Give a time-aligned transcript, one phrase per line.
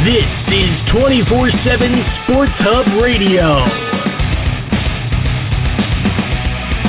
[0.00, 3.44] This is 24-7 Sports Hub Radio.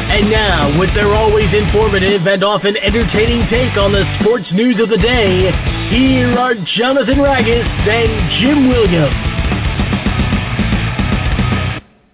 [0.08, 4.88] And now, with their always informative and often entertaining take on the sports news of
[4.88, 5.52] the day,
[5.90, 9.14] here are Jonathan Ragus and Jim Williams.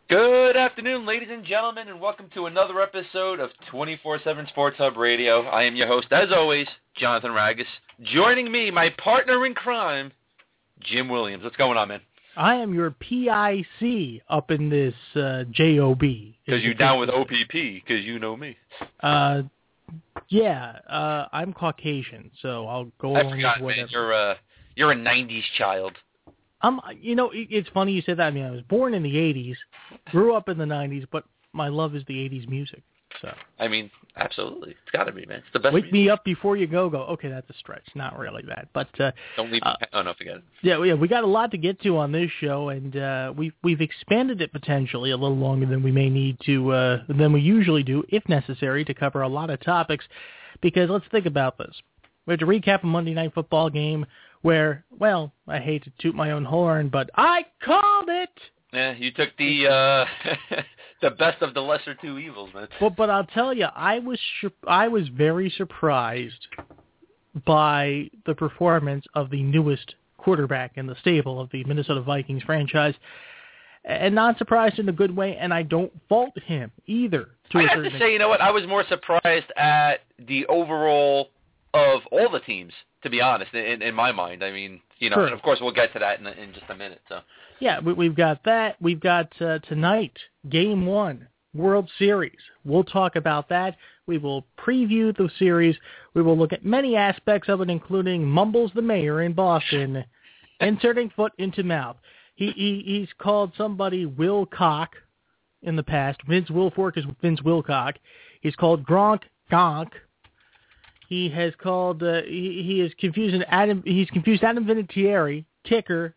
[0.09, 5.43] Good afternoon, ladies and gentlemen, and welcome to another episode of 24-7 Sports Hub Radio.
[5.43, 7.67] I am your host, as always, Jonathan Ragus.
[8.01, 10.11] Joining me, my partner in crime,
[10.87, 11.43] Jim Williams.
[11.43, 12.01] What's going on, man?
[12.35, 15.99] I am your PIC up in this uh, JOB.
[15.99, 18.55] Because you're down with OPP, because you know me.
[19.01, 19.43] Uh,
[20.29, 23.87] yeah, uh, I'm Caucasian, so I'll go I along forgot, with man.
[23.89, 24.35] You're, a
[24.75, 25.93] you're a 90s child.
[26.61, 28.27] I'm, you know, it, it's funny you said that.
[28.27, 29.55] I mean, I was born in the '80s,
[30.09, 32.81] grew up in the '90s, but my love is the '80s music.
[33.21, 34.71] So I mean, absolutely.
[34.71, 35.39] It's got to be, man.
[35.39, 35.93] It's the best wake music.
[35.93, 36.89] me up before you go.
[36.89, 37.03] Go.
[37.03, 37.87] Okay, that's a stretch.
[37.95, 39.87] Not really that, but uh, Don't leave uh, me.
[39.93, 40.43] Oh, no, forget it.
[40.61, 43.53] Yeah, yeah, we got a lot to get to on this show, and uh, we've
[43.63, 47.41] we've expanded it potentially a little longer than we may need to uh, than we
[47.41, 50.05] usually do, if necessary, to cover a lot of topics.
[50.61, 51.75] Because let's think about this:
[52.25, 54.05] we have to recap a Monday Night Football game
[54.41, 58.29] where, well, I hate to toot my own horn, but I called it.
[58.73, 60.05] Yeah, you took the uh,
[61.01, 62.67] the best of the lesser two evils, man.
[62.79, 64.19] But but I'll tell you, I was
[64.67, 66.47] I was very surprised
[67.45, 72.95] by the performance of the newest quarterback in the stable of the Minnesota Vikings franchise,
[73.85, 75.37] and not surprised in a good way.
[75.37, 77.29] And I don't fault him either.
[77.53, 78.41] I have to say, you know what?
[78.41, 81.29] I was more surprised at the overall
[81.73, 82.73] of all the teams,
[83.07, 84.43] to be honest, in, in my mind.
[84.43, 85.25] I mean, you know, Sure.
[85.25, 87.01] and of course we'll get to that in, in just a minute.
[87.07, 87.19] So,
[87.59, 88.75] Yeah, we, we've got that.
[88.81, 90.17] We've got uh, tonight,
[90.49, 92.37] Game One, World Series.
[92.65, 93.77] We'll talk about that.
[94.05, 95.75] We will preview the series.
[96.13, 100.03] We will look at many aspects of it, including Mumbles the mayor in Boston,
[100.59, 101.97] inserting foot into mouth.
[102.35, 104.91] He, he he's called somebody Will Cock
[105.63, 106.19] in the past.
[106.27, 107.95] Vince Wilfork is Vince Wilcock.
[108.41, 109.89] He's called Gronk Gonk.
[111.07, 112.03] He has called.
[112.03, 113.81] Uh, he, he is confusing Adam.
[113.85, 116.15] He's confused Adam Vinatieri, kicker,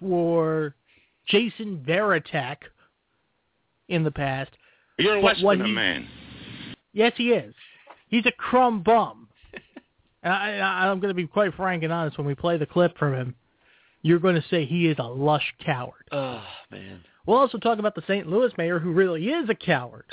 [0.00, 0.74] for
[1.28, 2.56] Jason Varitek
[3.88, 4.50] in the past.
[4.98, 6.08] You're But less what than a he- man.
[6.92, 7.54] Yes, he is.
[8.08, 9.28] He's a crumb bum.
[10.22, 12.18] And I, I, I'm going to be quite frank and honest.
[12.18, 13.34] When we play the clip from him,
[14.02, 16.04] you're going to say he is a lush coward.
[16.12, 18.26] oh man, We'll also talk about the St.
[18.28, 20.04] Louis mayor, who really is a coward,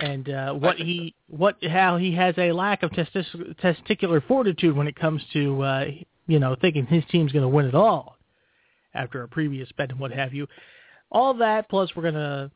[0.00, 4.86] and uh, what he, what, how he has a lack of testis- testicular fortitude when
[4.86, 5.84] it comes to, uh,
[6.26, 8.16] you know, thinking his team's going to win it all
[8.94, 10.46] after a previous bet and what have you.
[11.10, 12.50] All that plus we're going to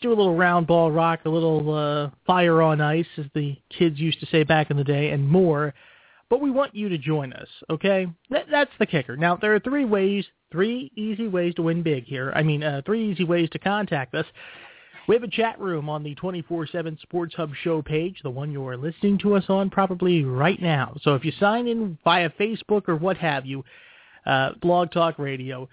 [0.00, 3.98] do a little round ball rock, a little uh, fire on ice, as the kids
[3.98, 5.74] used to say back in the day, and more.
[6.30, 8.06] But we want you to join us, okay?
[8.28, 9.16] That, that's the kicker.
[9.16, 12.32] Now, there are three ways, three easy ways to win big here.
[12.34, 14.26] I mean, uh, three easy ways to contact us.
[15.08, 18.76] We have a chat room on the 24-7 Sports Hub show page, the one you're
[18.76, 20.98] listening to us on probably right now.
[21.00, 23.64] So if you sign in via Facebook or what have you,
[24.26, 25.66] uh, Blog Talk Radio,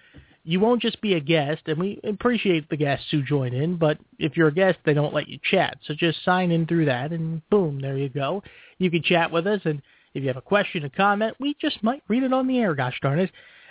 [0.44, 3.98] you won't just be a guest, and we appreciate the guests who join in, but
[4.18, 5.76] if you're a guest, they don't let you chat.
[5.84, 8.42] So just sign in through that, and boom, there you go.
[8.78, 9.82] You can chat with us, and
[10.14, 12.74] if you have a question, a comment, we just might read it on the air,
[12.74, 13.30] gosh darn it.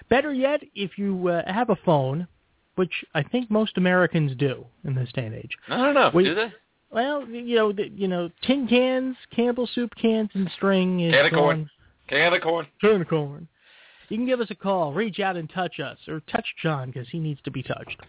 [0.10, 2.28] Better yet, if you uh, have a phone,
[2.76, 5.58] which I think most Americans do in this day and age.
[5.68, 6.12] I don't know.
[6.14, 6.54] We- do they?
[6.92, 11.26] Well, you know, the, you know, tin cans, Campbell soup cans, and string is Can
[11.26, 11.58] of corn.
[11.58, 11.70] gone.
[12.08, 12.68] Can of corn.
[12.80, 13.48] Can of corn.
[14.08, 17.10] You can give us a call, reach out and touch us, or touch John because
[17.10, 18.00] he needs to be touched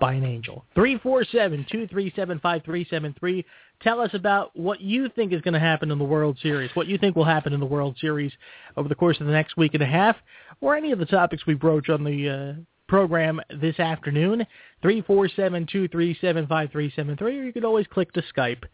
[0.00, 0.64] by an angel.
[0.74, 3.44] Three four seven two three seven five three seven three.
[3.82, 6.86] Tell us about what you think is going to happen in the World Series, what
[6.86, 8.32] you think will happen in the World Series
[8.76, 10.16] over the course of the next week and a half,
[10.60, 12.60] or any of the topics we broach on the uh,
[12.92, 14.46] program this afternoon.
[14.84, 18.64] 347-237-5373, or you could always click to Skype.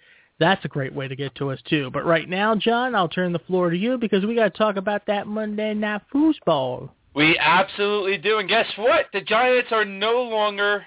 [0.41, 1.89] That's a great way to get to us too.
[1.93, 4.75] But right now, John, I'll turn the floor to you because we got to talk
[4.75, 6.91] about that Monday Night Foosball.
[7.15, 8.39] We absolutely do.
[8.39, 9.07] And guess what?
[9.13, 10.85] The Giants are no longer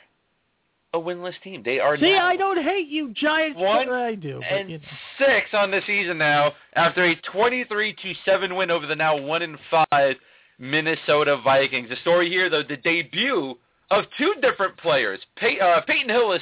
[0.93, 1.61] a winless team.
[1.63, 3.57] They are See, I don't hate you, Giants.
[3.57, 4.41] One I do.
[4.41, 4.83] But, and you know.
[5.17, 9.41] six on the season now after a 23 to seven win over the now one
[9.41, 10.17] and five
[10.59, 11.89] Minnesota Vikings.
[11.89, 13.57] The story here, though, the debut
[13.89, 15.19] of two different players.
[15.35, 16.41] Pey- uh, Peyton Hillis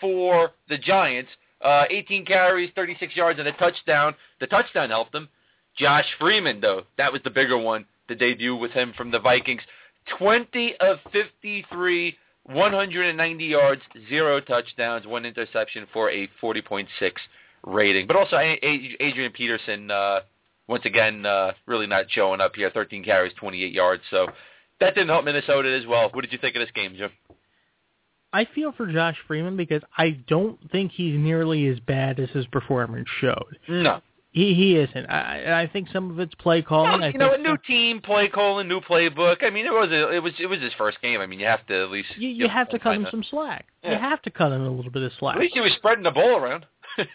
[0.00, 1.30] for the Giants,
[1.62, 4.14] uh, 18 carries, 36 yards, and a touchdown.
[4.40, 5.28] The touchdown helped them.
[5.76, 7.84] Josh Freeman, though, that was the bigger one.
[8.08, 9.62] The debut with him from the Vikings.
[10.18, 16.86] 20 of 53, 190 yards, zero touchdowns, one interception for a 40.6
[17.64, 18.06] rating.
[18.06, 20.20] But also Adrian Peterson, uh,
[20.68, 22.70] once again, uh, really not showing up here.
[22.70, 24.02] 13 carries, 28 yards.
[24.10, 24.26] So
[24.80, 26.10] that didn't help Minnesota as well.
[26.12, 27.10] What did you think of this game, Jim?
[28.32, 32.46] I feel for Josh Freeman because I don't think he's nearly as bad as his
[32.46, 33.58] performance showed.
[33.68, 34.00] No.
[34.36, 35.06] He he isn't.
[35.06, 37.02] I I think some of it's play calling.
[37.02, 39.42] I you know, a new team, play calling, new playbook.
[39.42, 41.22] I mean, it was a, it was it was his first game.
[41.22, 43.64] I mean, you have to at least you, you have to cut him some slack.
[43.82, 45.36] You have to cut him a little bit of slack.
[45.36, 46.66] At least he was spreading the ball around.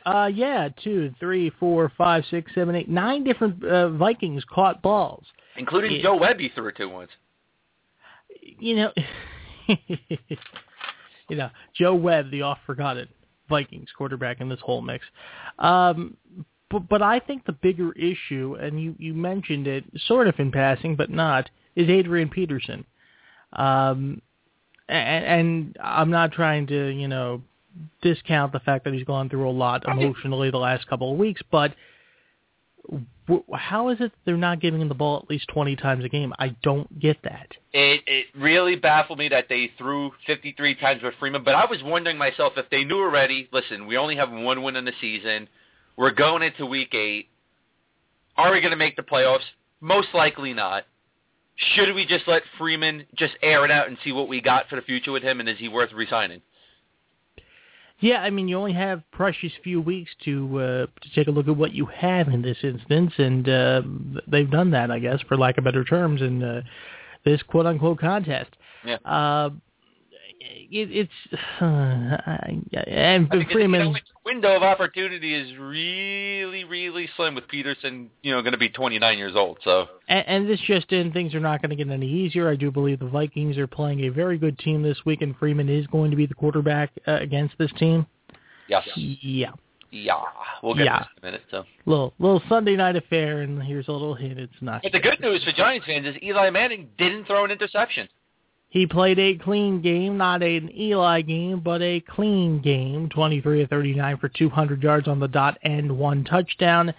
[0.06, 5.26] Uh, yeah, two, three, four, five, six, seven, eight, nine different uh, Vikings caught balls.
[5.58, 6.04] Including Yeah.
[6.04, 7.12] Joe Webb, he threw it to once.
[8.60, 8.92] You know,
[11.30, 13.08] you know, Joe Webb, the oft-forgotten
[13.50, 15.06] Vikings quarterback in this whole mix.
[15.60, 16.18] Um,
[16.70, 20.52] but but I think the bigger issue, and you you mentioned it sort of in
[20.52, 22.86] passing, but not, is Adrian Peterson.
[23.54, 24.22] Um,
[24.88, 27.42] and, and I'm not trying to you know
[28.02, 31.42] discount the fact that he's gone through a lot emotionally the last couple of weeks,
[31.52, 31.74] but
[33.54, 36.34] how is it they're not giving him the ball at least 20 times a game?
[36.40, 37.48] I don't get that.
[37.74, 41.44] It it really baffled me that they threw 53 times with Freeman.
[41.44, 43.48] But I was wondering myself if they knew already.
[43.52, 45.48] Listen, we only have one win in the season.
[45.98, 47.30] We're going into week eight.
[48.38, 49.46] Are we going to make the playoffs?
[49.82, 50.84] Most likely not.
[51.76, 54.78] Should we just let Freeman just air it out and see what we got for
[54.78, 56.42] the future with him, and is he worth resigning?
[58.02, 61.48] Yeah, I mean, you only have precious few weeks to uh, to take a look
[61.48, 63.82] at what you have in this instance, and uh,
[64.28, 66.64] they've done that, I guess, for lack of better terms, in uh,
[67.24, 68.50] this quote unquote contest.
[68.84, 68.98] Yeah.
[69.06, 69.52] Uh,
[70.72, 73.96] it, it's uh, and I it's, you Freeman.
[74.26, 79.18] window of opportunity is really, really slim with Peterson, you know, going to be 29
[79.18, 79.58] years old.
[79.64, 82.50] So And, and this just in, things are not going to get any easier.
[82.50, 85.70] I do believe the Vikings are playing a very good team this week, and Freeman
[85.70, 88.06] is going to be the quarterback uh, against this team.
[88.68, 89.52] yes, Yeah,
[89.92, 90.16] yeah,
[90.64, 91.00] we'll get Yeah.
[91.00, 91.42] to this in a minute.
[91.52, 91.66] So.
[91.86, 94.84] little little Sunday night affair, and here's a little hint: it's not.
[94.84, 98.08] But the good news for Giants fans is Eli Manning didn't throw an interception.
[98.72, 103.10] He played a clean game, not an Eli game, but a clean game.
[103.10, 106.94] 23 of 39 for 200 yards on the dot and one touchdown.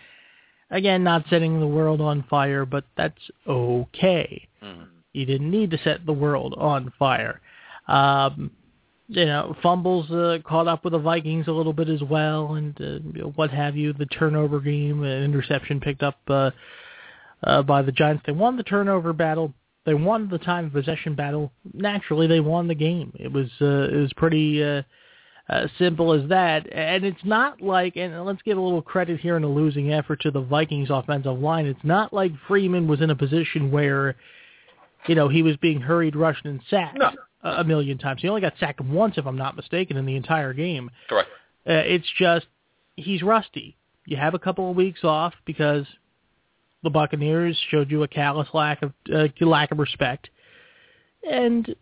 [0.71, 4.47] Again, not setting the world on fire, but that's okay.
[4.63, 4.87] Mhm.
[5.15, 7.41] He didn't need to set the world on fire.
[7.89, 8.51] Um,
[9.09, 12.79] you know, fumbles uh, caught up with the Vikings a little bit as well, and
[12.83, 12.85] uh,
[13.15, 13.95] you know, what have you.
[13.95, 16.51] The turnover game, an interception picked up uh,
[17.43, 18.25] uh, by the Giants.
[18.27, 19.55] They won the turnover battle.
[19.85, 21.53] They won the time of possession battle.
[21.75, 23.13] Naturally, they won the game.
[23.19, 24.83] It was uh, it was pretty uh,
[25.49, 26.73] uh, simple as that.
[26.73, 30.21] And it's not like, and let's give a little credit here in a losing effort
[30.23, 31.67] to the Vikings offensive line.
[31.67, 34.15] It's not like Freeman was in a position where,
[35.09, 37.11] you know, he was being hurried, rushed, and sacked No.
[37.43, 38.23] a a million times.
[38.23, 40.91] He only got sacked once, if I'm not mistaken, in the entire game.
[41.09, 41.29] Correct.
[41.69, 42.47] Uh, it's just
[42.95, 43.77] he's rusty.
[44.07, 45.87] You have a couple of weeks off because
[46.83, 50.31] the Buccaneers showed you a callous lack of uh, lack of respect,
[51.29, 51.75] and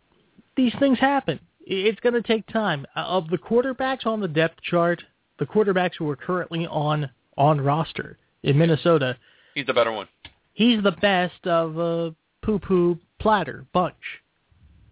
[0.57, 1.41] these things happen.
[1.61, 2.87] It's going to take time.
[2.97, 5.03] Uh, Of the quarterbacks on the depth chart,
[5.39, 9.17] the quarterbacks who are currently on on roster in Minnesota,
[9.55, 10.09] He's the better one.
[10.53, 13.95] he's the best of a poo-poo platter bunch,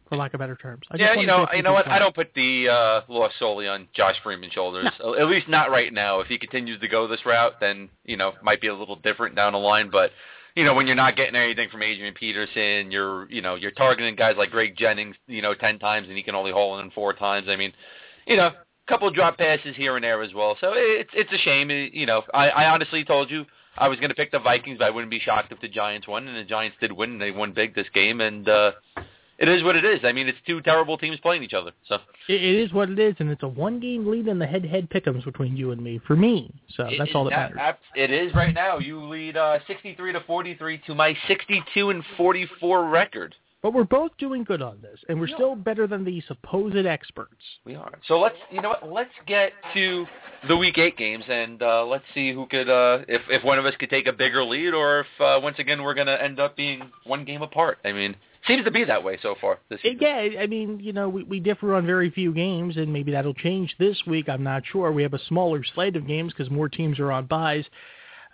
[0.09, 0.85] for lack of better terms.
[0.91, 1.87] I Yeah, you know, you know what?
[1.89, 4.87] I don't put the uh, loss solely on Josh Freeman's shoulders.
[5.01, 6.21] At least not right now.
[6.21, 9.35] If he continues to go this route, then you know, might be a little different
[9.37, 9.91] down the line.
[9.91, 10.11] But
[10.55, 14.17] you know, when you're not getting anything from Adrian Peterson, you're you know, you're targeting
[14.17, 17.13] guys like Greg Jennings, you know, ten times, and he can only haul in four
[17.13, 17.47] times.
[17.49, 17.73] I mean,
[18.27, 18.55] you know, a
[18.89, 20.57] couple of drop passes here and there as well.
[20.61, 21.71] So it's it's a shame.
[21.71, 23.45] It- You know, I, I honestly told you.
[23.81, 26.09] I was going to pick the Vikings, but I wouldn't be shocked if the Giants
[26.09, 28.73] won, and the Giants did win, and they won big this game, and uh,
[29.39, 30.01] it is what it is.
[30.05, 31.73] I mean, it's two terrible teams playing each other.
[31.89, 31.97] So
[32.29, 35.25] It, it is what it is, and it's a one-game lead in the head-to-head pick'ems
[35.25, 36.01] between you and me.
[36.07, 37.81] For me, so It that's all that not- matters.
[37.95, 38.79] It is right now.
[38.79, 43.35] You lead uh, 63 to 43 to my 62 and 44 record.
[43.61, 45.35] But we're both doing good on this, and we're Yeah.
[45.35, 47.59] still better than the supposed experts.
[47.65, 47.99] We are.
[48.07, 48.89] So let's, you know what?
[48.89, 50.07] Let's get to
[50.47, 53.67] the week eight games, and uh, let's see who could, uh, if if one of
[53.67, 56.39] us could take a bigger lead, or if uh, once again we're going to end
[56.39, 57.79] up being one game apart.
[57.85, 58.15] I mean,
[58.47, 59.99] Seems to be that way so far this season.
[60.01, 63.35] Yeah, I mean, you know, we, we differ on very few games, and maybe that'll
[63.35, 64.29] change this week.
[64.29, 64.93] I'm not sure.
[64.93, 67.65] We have a smaller slate of games because more teams are on buys.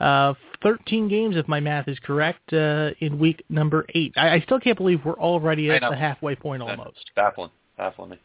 [0.01, 4.13] Uh, 13 games, if my math is correct, uh, in week number eight.
[4.17, 7.11] I, I still can't believe we're already at the halfway point almost.
[7.15, 8.19] Baffling, baffling me.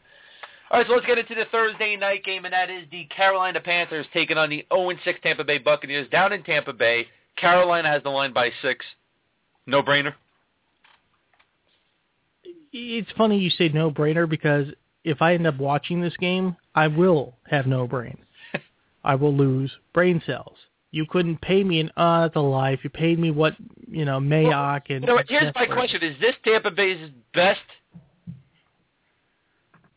[0.70, 3.60] All right, so let's get into the Thursday night game, and that is the Carolina
[3.60, 7.08] Panthers taking on the 0-6 Tampa Bay Buccaneers down in Tampa Bay.
[7.36, 8.84] Carolina has the line by six.
[9.66, 10.14] No brainer.
[12.72, 14.66] It's funny you say no brainer because
[15.04, 18.18] if I end up watching this game, I will have no brain.
[19.04, 20.56] I will lose brain cells.
[20.92, 22.70] You couldn't pay me an uh that's a lie.
[22.70, 23.54] If you paid me what
[23.88, 27.60] you know Mayock well, and you know, here's my question: Is this Tampa Bay's best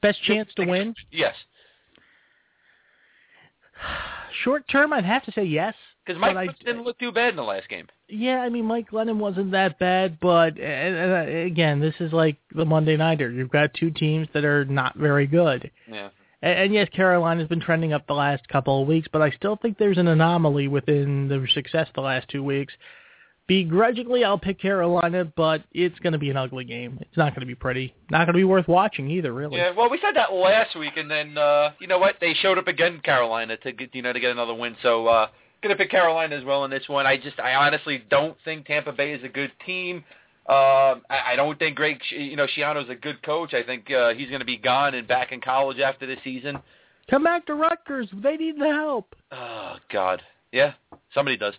[0.01, 0.93] best chance to win?
[1.11, 1.33] Yes.
[4.43, 5.73] Short term, I'd have to say yes.
[6.05, 7.87] Because Mike I, didn't look too bad in the last game.
[8.09, 12.65] Yeah, I mean Mike Glennon wasn't that bad, but uh, again, this is like the
[12.65, 13.31] Monday Nighter.
[13.31, 15.71] You've got two teams that are not very good.
[15.89, 16.09] Yeah.
[16.43, 19.55] And, and yes, Carolina's been trending up the last couple of weeks, but I still
[19.55, 22.73] think there's an anomaly within their success the last two weeks.
[23.47, 26.97] Begrudgingly, I'll pick Carolina, but it's going to be an ugly game.
[27.01, 27.93] It's not going to be pretty.
[28.09, 29.57] Not going to be worth watching either, really.
[29.57, 32.15] Yeah, well, we said that last week, and then uh, you know what?
[32.21, 34.77] They showed up again, Carolina, to get you know to get another win.
[34.81, 35.27] So uh,
[35.63, 37.07] going to pick Carolina as well in this one.
[37.07, 40.03] I just, I honestly don't think Tampa Bay is a good team.
[40.45, 43.53] Um, I, I don't think Greg, you know, Schiano's a good coach.
[43.53, 46.59] I think uh, he's going to be gone and back in college after this season.
[47.09, 48.09] Come back to Rutgers.
[48.11, 49.15] They need the help.
[49.31, 50.21] Oh God,
[50.51, 50.73] yeah,
[51.13, 51.53] somebody does.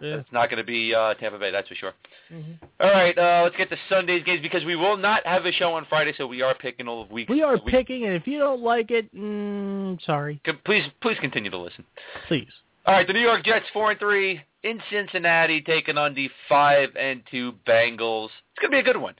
[0.00, 0.16] Yeah.
[0.16, 1.92] It's not going to be uh, Tampa Bay, that's for sure.
[2.32, 2.52] Mm-hmm.
[2.78, 5.74] All right, uh, let's get to Sunday's games because we will not have a show
[5.74, 7.28] on Friday, so we are picking all of week.
[7.28, 7.66] We are week.
[7.66, 10.40] picking, and if you don't like it, mm, sorry.
[10.64, 11.84] Please, please continue to listen.
[12.28, 12.48] Please.
[12.86, 16.90] All right, the New York Jets four and three in Cincinnati taking on the five
[16.96, 18.26] and two Bengals.
[18.26, 19.14] It's going to be a good one.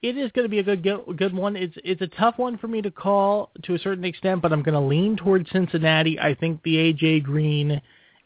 [0.00, 1.56] It is going to be a good good one.
[1.56, 4.62] It's it's a tough one for me to call to a certain extent, but I'm
[4.62, 6.20] going to lean towards Cincinnati.
[6.20, 7.82] I think the AJ Green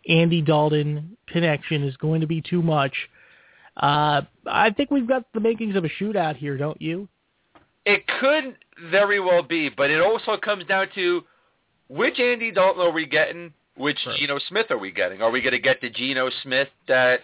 [0.07, 2.93] Andy Dalton connection is going to be too much.
[3.79, 7.09] Uh, I think we've got the makings of a shootout here, don't you?
[7.87, 8.57] It could
[8.91, 11.25] very well be, but it also comes down to
[11.89, 13.53] which Andy Dalton are we getting?
[13.77, 14.19] Which right.
[14.19, 15.23] Geno Smith are we getting?
[15.23, 17.21] Are we going to get the Geno Smith that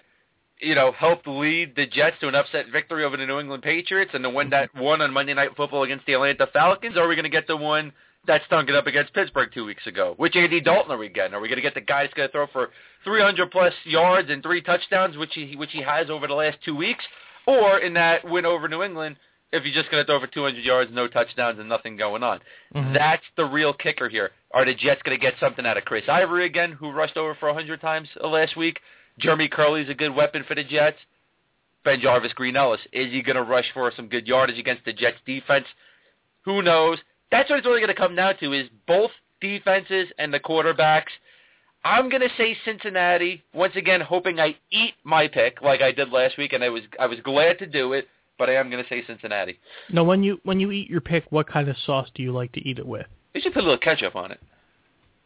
[0.61, 4.13] you know helped lead the Jets to an upset victory over the New England Patriots
[4.15, 6.97] and the one that won on Monday Night Football against the Atlanta Falcons?
[6.97, 7.93] Or are we going to get the one
[8.27, 10.15] that stunk it up against Pittsburgh two weeks ago.
[10.17, 11.35] Which Andy Dalton are we getting?
[11.35, 12.71] Are we going to get the guy that's going to throw for
[13.05, 16.77] 300 plus yards and three touchdowns, which he which he has over the last two
[16.77, 17.05] weeks,
[17.47, 19.17] or in that win over New England,
[19.53, 22.41] if he's just going to throw for 200 yards, no touchdowns, and nothing going on?
[22.75, 22.95] Mm-hmm.
[22.95, 24.31] That's the real kicker here.
[24.53, 27.35] Are the Jets going to get something out of Chris Ivory again, who rushed over
[27.35, 28.79] for 100 times last week?
[29.19, 30.99] Jeremy Kerley's a good weapon for the Jets.
[31.87, 35.65] BenJarvus Green-Ellis, is he going to rush for some good yardage against the Jets defense?
[36.45, 36.99] Who knows?
[37.31, 41.11] that's what it's really going to come down to is both defenses and the quarterbacks.
[41.85, 46.11] I'm going to say Cincinnati once again, hoping I eat my pick like I did
[46.11, 48.09] last week, and I was I was glad to do it.
[48.39, 49.59] But I am going to say Cincinnati.
[49.93, 52.53] Now, when you when you eat your pick, what kind of sauce do you like
[52.53, 53.07] to eat it with?
[53.35, 54.41] You should put a little ketchup on it.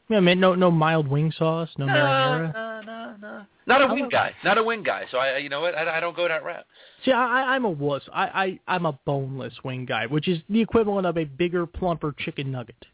[0.08, 2.54] Yeah, man, no no mild wing sauce, no, no marinara.
[2.54, 3.42] No, no, no.
[3.66, 4.34] Not a wing guy.
[4.44, 5.04] Not a wing guy.
[5.10, 5.74] So I, you know what?
[5.74, 6.64] I, I don't go that route.
[7.04, 8.02] See, I, I'm a wuss.
[8.12, 12.14] I, I I'm a boneless wing guy, which is the equivalent of a bigger, plumper
[12.18, 12.86] chicken nugget.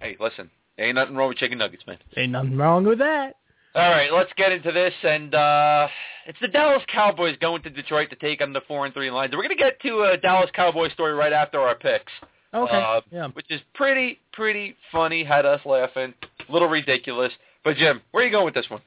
[0.00, 1.98] Hey, listen, ain't nothing wrong with chicken nuggets, man.
[2.16, 3.36] Ain't nothing wrong with that.
[3.74, 5.88] All right, let's get into this, and uh
[6.26, 9.32] it's the Dallas Cowboys going to Detroit to take on the four and three Lions.
[9.34, 12.12] We're going to get to a Dallas Cowboys story right after our picks.
[12.54, 12.76] Okay.
[12.76, 13.28] Uh, yeah.
[13.28, 15.24] Which is pretty, pretty funny.
[15.24, 16.14] Had us laughing.
[16.48, 17.32] A little ridiculous.
[17.64, 18.80] But Jim, where are you going with this one?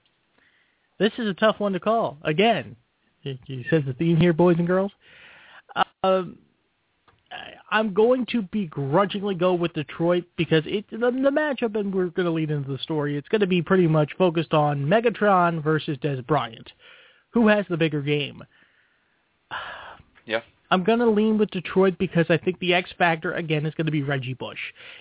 [1.00, 2.18] This is a tough one to call.
[2.24, 2.76] Again,
[3.22, 4.92] he says the theme here, boys and girls.
[6.04, 6.38] Um,
[7.74, 12.28] I'm going to begrudgingly go with Detroit because it the, the matchup, and we're going
[12.28, 13.18] to lead into the story.
[13.18, 16.72] It's going to be pretty much focused on Megatron versus Dez Bryant,
[17.32, 18.44] who has the bigger game.
[20.26, 20.40] Yeah.
[20.72, 23.88] I'm going to lean with Detroit because I think the X factor, again, is going
[23.88, 24.58] to be Reggie Bush.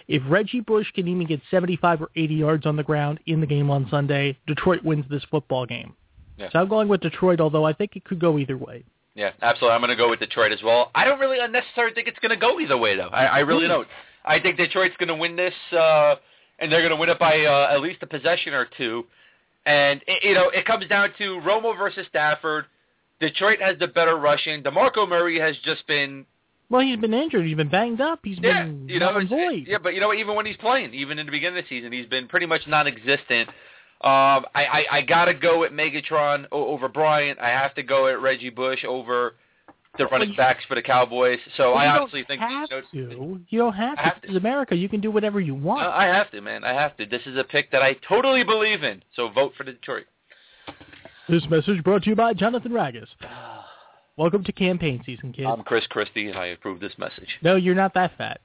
[0.09, 3.47] If Reggie Bush can even get 75 or 80 yards on the ground in the
[3.47, 5.95] game on Sunday, Detroit wins this football game.
[6.37, 6.49] Yeah.
[6.51, 8.83] So I'm going with Detroit, although I think it could go either way.
[9.15, 9.75] Yeah, absolutely.
[9.75, 10.91] I'm going to go with Detroit as well.
[10.95, 13.09] I don't really unnecessarily think it's going to go either way, though.
[13.09, 13.87] I, I really don't.
[14.25, 16.17] I think Detroit's going to win this, uh,
[16.59, 19.05] and they're going to win it by uh, at least a possession or two.
[19.67, 22.67] And, it, you know, it comes down to Romo versus Stafford–
[23.23, 24.65] Detroit has the better rushing.
[24.65, 26.27] DeMarco Murray has just been
[26.69, 27.47] well, he's been injured.
[27.47, 28.21] He's been banged up.
[28.25, 29.67] He's yeah, been you know, void.
[29.67, 31.93] Yeah, but you know, even when he's playing, even in the beginning of the season,
[31.93, 33.51] he's been pretty much non-existent.
[34.03, 37.39] Um, I, I, I got to go at Megatron over Bryant.
[37.39, 39.35] I have to go at Reggie Bush over
[39.99, 41.39] the running you- backs for the Cowboys.
[41.57, 43.41] So Well, I you honestly don't think have you know, to.
[43.49, 44.09] You don't have I to.
[44.09, 44.27] have to.
[44.27, 44.75] This is America.
[44.75, 45.87] You can do whatever you want.
[45.87, 46.65] Uh, I have to, man.
[46.65, 47.07] I have to.
[47.07, 49.03] This is a pick that I totally believe in.
[49.15, 50.07] So vote for the Detroit.
[51.29, 53.07] This message brought to you by Jonathan Ragus.
[54.17, 55.47] Welcome to campaign season, kid.
[55.47, 57.29] I'm Chris Christie, and I approve this message.
[57.43, 58.41] no, you're not that fat.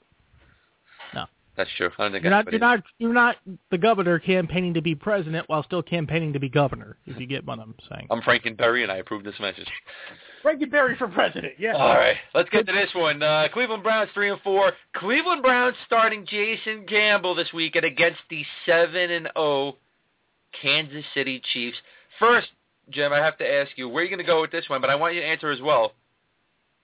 [1.58, 1.90] That's true.
[1.98, 2.52] I don't think You're not.
[2.52, 2.84] You're not.
[3.00, 3.36] You're not
[3.72, 6.98] the governor campaigning to be president while still campaigning to be governor.
[7.08, 8.08] If you get what I'm saying.
[8.12, 9.68] I'm Frankenberry, and Berry and I approve this message.
[10.44, 11.54] Frankie Berry for president.
[11.58, 11.74] Yeah.
[11.74, 13.24] All right, let's get to this one.
[13.24, 14.72] Uh, Cleveland Browns three and four.
[14.96, 19.78] Cleveland Browns starting Jason Campbell this weekend against the seven and zero
[20.62, 21.78] Kansas City Chiefs.
[22.20, 22.50] First,
[22.92, 24.80] Jim, I have to ask you where are you going to go with this one,
[24.80, 25.94] but I want you to answer as well.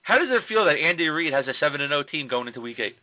[0.02, 2.60] How does it feel that Andy Reid has a seven and zero team going into
[2.60, 2.96] Week Eight?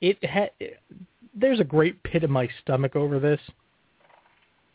[0.00, 0.50] It ha-
[1.34, 3.40] There's a great pit in my stomach over this,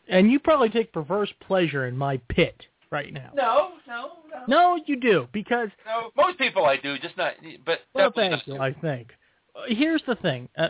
[0.08, 3.30] and you probably take perverse pleasure in my pit right now.
[3.36, 4.44] No, no, no.
[4.48, 7.34] No, you do because No, most people I do, just not.
[7.66, 8.60] But Well, definitely thank you.
[8.60, 9.12] I think.
[9.56, 10.70] Uh, here's the thing, uh,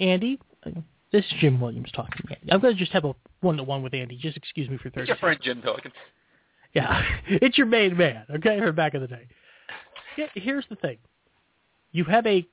[0.00, 0.38] Andy.
[0.64, 0.70] uh,
[1.12, 2.22] This is Jim Williams talking.
[2.26, 2.52] to Andy.
[2.52, 4.16] I'm going to just have a one-to-one with Andy.
[4.16, 5.08] Just excuse me for It's thirty.
[5.08, 5.38] your friend.
[5.42, 5.92] Jim talking.
[6.74, 8.24] Yeah, it's your main man.
[8.30, 9.26] Okay, from back in the day.
[10.34, 10.98] Here's the thing.
[11.92, 12.46] You have a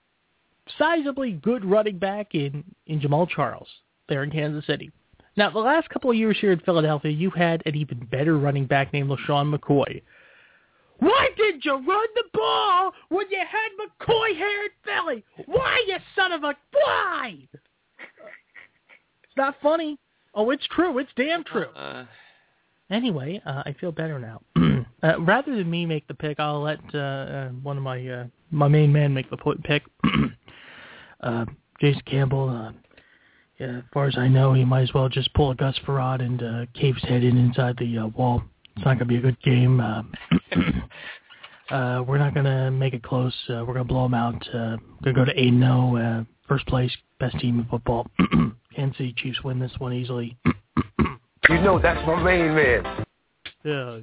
[0.80, 3.68] sizably good running back in in Jamaal Charles
[4.10, 4.92] there in Kansas City.
[5.38, 8.66] Now, the last couple of years here in Philadelphia, you had an even better running
[8.66, 10.02] back named LeSean McCoy.
[11.00, 15.26] Why did you run the ball when you had McCoy here in Philly?
[15.46, 16.56] Why, you son of a...
[16.72, 17.36] Why?
[17.52, 20.00] It's not funny.
[20.34, 20.98] Oh, it's true.
[21.00, 21.68] It's damn true.
[21.76, 22.06] Uh,
[22.92, 24.42] Anyway, uh, I feel better now.
[25.04, 28.26] uh, rather than me make the pick, I'll let uh, uh, one of my uh,
[28.52, 29.84] my main man make the pick.
[31.22, 31.46] uh,
[31.80, 32.50] Jason Campbell.
[32.50, 32.72] Uh,
[33.60, 36.22] yeah, as far as I know, he might as well just pull a Gus Frerotte
[36.22, 38.44] and uh, cave his head in inside the uh, wall.
[38.76, 39.80] It's not going to be a good game.
[39.80, 40.04] Uh,
[41.74, 43.34] uh, we're not going to make it close.
[43.50, 44.36] Uh, we're going to blow them out.
[44.50, 45.96] Uh, going to go to 8 0.
[45.96, 48.08] Uh, first place, best team in football.
[48.76, 50.38] Kansas City Chiefs win this one easily.
[51.48, 53.06] You know that's my main man.
[53.64, 54.00] Yeah.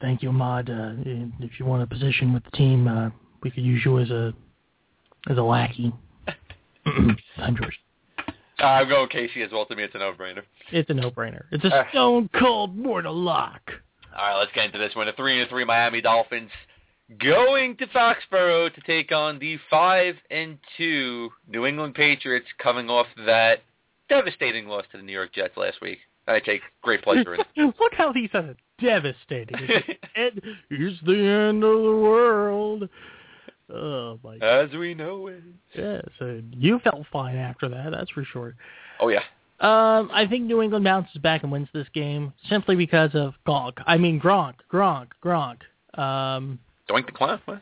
[0.00, 0.70] Thank you, Ahmad.
[0.70, 0.92] Uh,
[1.40, 3.10] if you want a position with the team, uh,
[3.42, 4.32] we could use you as a
[5.28, 5.92] as a lackey.
[7.36, 7.78] I'm George.
[8.60, 9.66] uh, I'm going Casey as well.
[9.66, 10.42] To me, it's a no-brainer.
[10.72, 11.44] It's a no-brainer.
[11.52, 11.90] It's a Uh.
[11.90, 13.60] stone cold mortal lock.
[14.16, 15.06] All right, let's get into this one.
[15.06, 16.50] The three and three Miami Dolphins
[17.20, 23.06] going to Foxborough to take on the five and two New England Patriots, coming off
[23.26, 23.62] that
[24.08, 25.98] devastating loss to the New York Jets last week.
[26.26, 27.44] I take great pleasure in.
[27.80, 28.56] Look how he said it.
[28.80, 29.56] Devastating.
[30.14, 32.88] it is the end of the world.
[33.72, 34.70] Oh my god.
[34.70, 35.42] As we know it.
[35.74, 38.54] Yeah, so you felt fine after that, that's for sure.
[39.00, 39.22] Oh yeah.
[39.60, 43.82] Um, I think New England bounces back and wins this game simply because of Gronk.
[43.86, 45.58] I mean Gronk, Gronk, Gronk.
[45.98, 47.40] Um, Doink the clown.
[47.44, 47.60] What?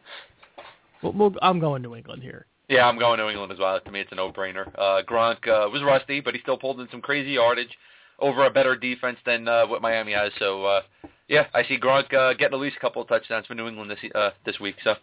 [1.03, 2.47] well, well, I'm going New England here.
[2.69, 3.81] Yeah, I'm going New England as well.
[3.81, 4.67] To me, it's a no-brainer.
[4.77, 7.71] Uh, Gronk uh, was rusty, but he still pulled in some crazy yardage
[8.19, 10.33] over a better defense than uh, what Miami has.
[10.39, 10.81] So, uh,
[11.29, 13.91] yeah, I see Gronk uh, getting at least a couple of touchdowns for New England
[13.91, 14.77] this uh, this week.
[14.83, 14.95] So,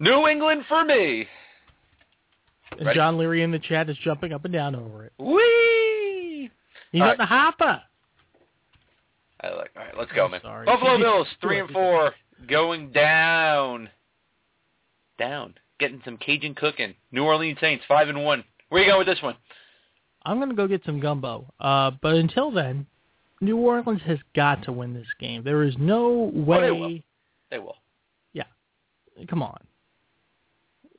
[0.00, 1.26] New England for me.
[2.72, 2.98] And Ready?
[2.98, 5.12] John Leary in the chat is jumping up and down over it.
[5.18, 6.50] Whee!
[6.90, 7.18] He's got right.
[7.18, 7.82] the hopper.
[9.42, 9.70] I like.
[9.76, 10.40] All right, let's go, I'm man.
[10.42, 10.66] sorry.
[10.66, 12.12] Buffalo Bills three and four,
[12.48, 13.88] going down,
[15.18, 16.94] down, getting some Cajun cooking.
[17.12, 18.44] New Orleans Saints five and one.
[18.70, 19.36] Where you going with this one?
[20.24, 21.52] I'm going to go get some gumbo.
[21.58, 22.86] Uh, but until then,
[23.40, 25.42] New Orleans has got to win this game.
[25.42, 26.58] There is no way.
[26.58, 26.98] Oh, they will.
[27.50, 27.76] They will.
[28.32, 28.44] Yeah,
[29.28, 29.58] come on.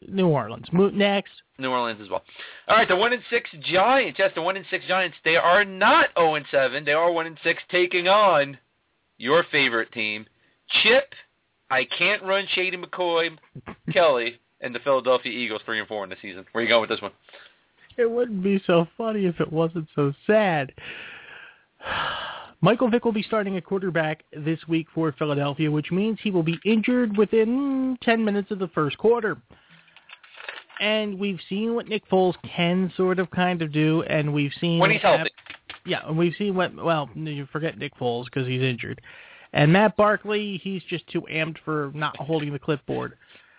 [0.08, 0.68] New Orleans.
[0.72, 1.32] Next.
[1.58, 2.24] New Orleans as well.
[2.68, 4.18] All right, the one and six Giants.
[4.20, 5.18] Yes, the one and six Giants.
[5.24, 6.86] They are not zero and seven.
[6.86, 8.58] They are one and six, taking on
[9.18, 10.26] your favorite team,
[10.82, 11.14] Chip.
[11.70, 13.38] I can't run Shady McCoy,
[13.94, 16.46] Kelly, and the Philadelphia Eagles three and four in the season.
[16.52, 17.12] Where are you going with this one?
[17.98, 20.74] It wouldn't be so funny if it wasn't so sad.
[22.62, 26.44] Michael Vick will be starting at quarterback this week for Philadelphia, which means he will
[26.44, 29.38] be injured within 10 minutes of the first quarter.
[30.82, 34.80] And we've seen what Nick Foles can sort of kind of do, and we've seen
[34.80, 35.30] When what he's healthy.
[35.86, 36.76] Yeah, and we've seen what.
[36.76, 39.00] Well, you forget Nick Foles because he's injured,
[39.54, 43.14] and Matt Barkley, he's just too amped for not holding the clipboard.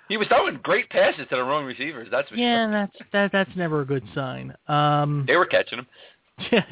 [0.09, 2.09] He was throwing great passes to the wrong receivers.
[2.11, 2.73] That's for Yeah, sure.
[2.73, 3.33] that's that.
[3.33, 4.55] That's never a good sign.
[4.67, 5.87] Um, They were catching him.
[6.51, 6.65] yeah,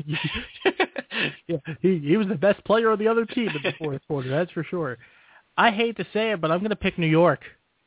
[1.46, 4.28] yeah, he he was the best player on the other team in the fourth quarter.
[4.28, 4.98] That's for sure.
[5.56, 7.40] I hate to say it, but I'm going to pick New York.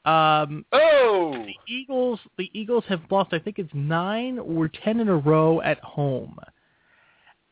[0.05, 2.19] Um, oh, the Eagles.
[2.37, 3.33] The Eagles have lost.
[3.33, 6.37] I think it's nine or ten in a row at home.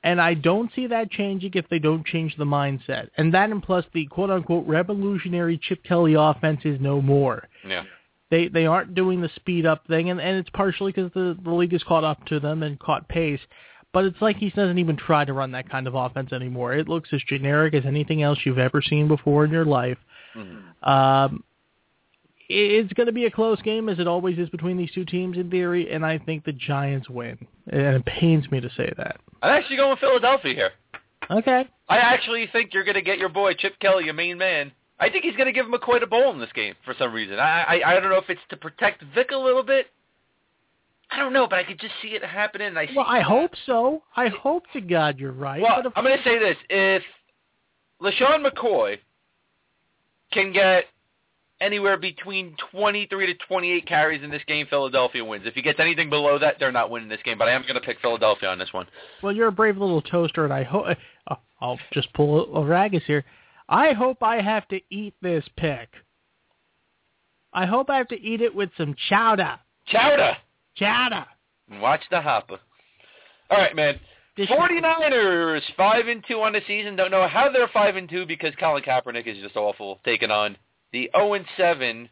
[0.04, 3.10] And I don't see that changing if they don't change the mindset.
[3.18, 7.48] And that and plus the quote-unquote revolutionary Chip Kelly offense is no more.
[7.68, 7.84] Yeah.
[8.32, 11.52] They they aren't doing the speed up thing, and, and it's partially because the, the
[11.52, 13.42] league has caught up to them and caught pace.
[13.94, 16.74] But it's like he doesn't even try to run that kind of offense anymore.
[16.74, 19.98] It looks as generic as anything else you've ever seen before in your life.
[20.36, 20.88] Mhm.
[20.88, 21.44] Um,
[22.52, 25.38] it's going to be a close game, as it always is between these two teams
[25.38, 27.38] in theory, and I think the Giants win.
[27.68, 29.18] And it pains me to say that.
[29.42, 30.72] I'm actually going with Philadelphia here.
[31.30, 31.68] Okay.
[31.88, 34.72] I actually think you're going to get your boy Chip Kelly, your main man.
[35.00, 36.94] I think he's going to give him a quite a bowl in this game for
[36.98, 37.40] some reason.
[37.40, 39.88] I, I I don't know if it's to protect Vick a little bit.
[41.10, 42.68] I don't know, but I could just see it happening.
[42.68, 44.04] And I see Well, I hope so.
[44.16, 45.62] I hope to God you're right.
[45.62, 47.04] Well, I'm going to say this: if
[48.02, 48.98] LeSean McCoy
[50.32, 50.86] can get
[51.62, 55.46] anywhere between 23 to 28 carries in this game, Philadelphia wins.
[55.46, 57.38] If he gets anything below that, they're not winning this game.
[57.38, 58.88] But I am going to pick Philadelphia on this one.
[59.22, 60.86] well, you're a brave little toaster, and I hope
[61.28, 63.24] uh, I'll just pull a, ragus here.
[63.70, 65.90] I hope I have to eat this pick.
[67.54, 69.60] I hope I have to eat it with some chowder.
[69.88, 70.38] Chowder,
[70.76, 71.26] Chowder.
[71.80, 72.60] watch the hopper.
[73.50, 74.00] All right, man.
[74.38, 76.96] This- 49ers five and two on the season.
[76.96, 80.00] Don't know how they're five and two because Colin Kaepernick is just awful.
[80.06, 80.56] Taking on
[80.94, 82.10] the 0 and seven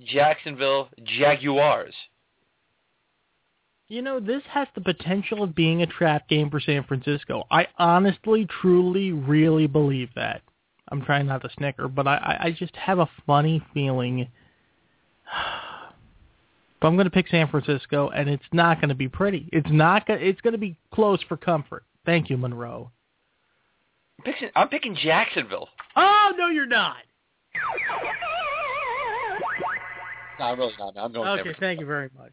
[0.00, 1.94] Jacksonville Jaguars.
[3.88, 7.44] You know, this has the potential of being a trap game for San Francisco.
[7.50, 10.42] I honestly, truly, really believe that.
[10.88, 14.28] I'm trying not to snicker, but I, I, I just have a funny feeling.
[16.80, 19.48] But I'm going to pick San Francisco, and it's not going to be pretty.
[19.54, 20.06] It's not.
[20.06, 21.82] Go- it's going to be close for comfort.
[22.04, 22.90] Thank you, Monroe.
[24.18, 25.70] I'm picking, I'm picking Jacksonville.
[25.96, 26.96] Oh no, you're not.
[30.38, 30.94] No, I'm really not.
[30.96, 31.24] I'm going.
[31.26, 31.60] San Okay, Francisco.
[31.60, 32.32] thank you very much.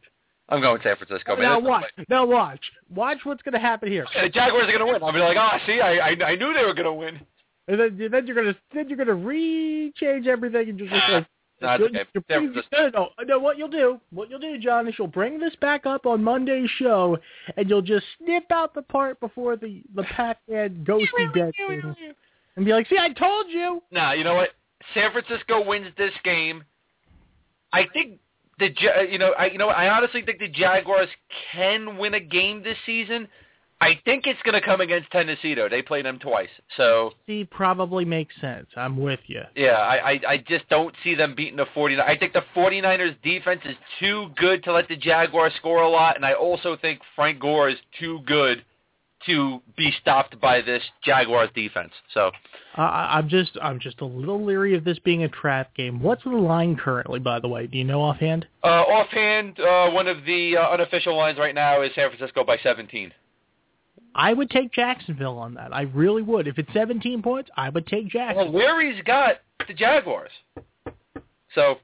[0.49, 1.35] I'm going San Francisco.
[1.35, 1.43] man.
[1.43, 1.83] Now There's no watch.
[1.97, 2.05] way.
[2.09, 2.59] Now watch.
[2.89, 4.05] Watch what's going to happen here.
[4.21, 5.03] The Jaguars are going to win.
[5.03, 7.19] I'll be like, oh, see, I, I, I knew they were going to win.
[7.67, 11.25] And then, then you're gonna then you're gonna re-change everything and just like
[11.61, 12.09] Nah, it's Good- okay.
[12.15, 12.99] you're San pretty- Francisco.
[12.99, 15.85] no, no, no, what you'll do, what you'll do, John, is you'll bring this back
[15.85, 17.19] up on Monday's show,
[17.55, 21.53] and you'll just snip out the part before the the Pac-Man ghosty dead
[22.55, 24.49] and be like, "See, I told you." Nah, you know what?
[24.93, 26.63] San Francisco wins this game.
[27.73, 28.19] I think
[28.59, 28.69] the
[29.09, 29.69] you know I you know?
[29.69, 31.09] I honestly think the Jaguars
[31.51, 33.27] can win a game this season.
[33.83, 35.67] I think it's going to come against Tennessee though.
[35.67, 38.67] They played them twice, so See, probably makes sense.
[38.77, 39.41] I'm with you.
[39.55, 43.19] yeah, I, I I just don't see them beating the 49 I think the 49ers
[43.23, 46.99] defense is too good to let the Jaguars score a lot, and I also think
[47.15, 48.63] Frank Gore is too good
[49.25, 51.91] to be stopped by this Jaguars defense.
[52.13, 52.29] So
[52.77, 56.01] Uh, I- I'm just I'm just a little leery of this being a trap game.
[56.01, 57.67] What's the line currently, by the way?
[57.67, 58.47] Do you know offhand?
[58.63, 62.57] Uh, offhand, uh, one of the uh, unofficial lines right now is San Francisco by
[62.63, 63.11] 17.
[64.15, 65.73] I would take Jacksonville on that.
[65.73, 66.47] I really would.
[66.47, 68.51] If it's 17 points, I would take Jacksonville.
[68.51, 70.31] Well, Larry's got the Jaguars.
[71.55, 71.75] So,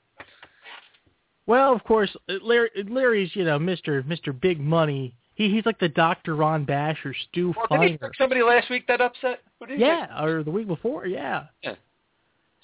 [1.45, 5.13] Well, of course, Larry, Larry's you know Mister Mister Big Money.
[5.37, 8.71] He he's like the Doctor Ron Bash or Stu well, did he pick somebody last
[8.71, 9.41] week that upset?
[9.67, 11.05] Did Yeah, or the week before.
[11.05, 11.75] Yeah, pick?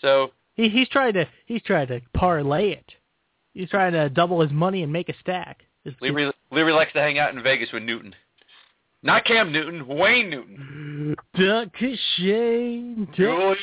[0.01, 2.91] So, he he's trying to he's trying to parlay it.
[3.53, 5.61] He's trying to double his money and make a stack.
[6.01, 8.15] Leary, Leary likes to hang out in Vegas with Newton.
[9.03, 11.15] Not Cam Newton, Wayne Newton.
[11.37, 11.69] Duck
[12.17, 13.57] Shane, Goulet.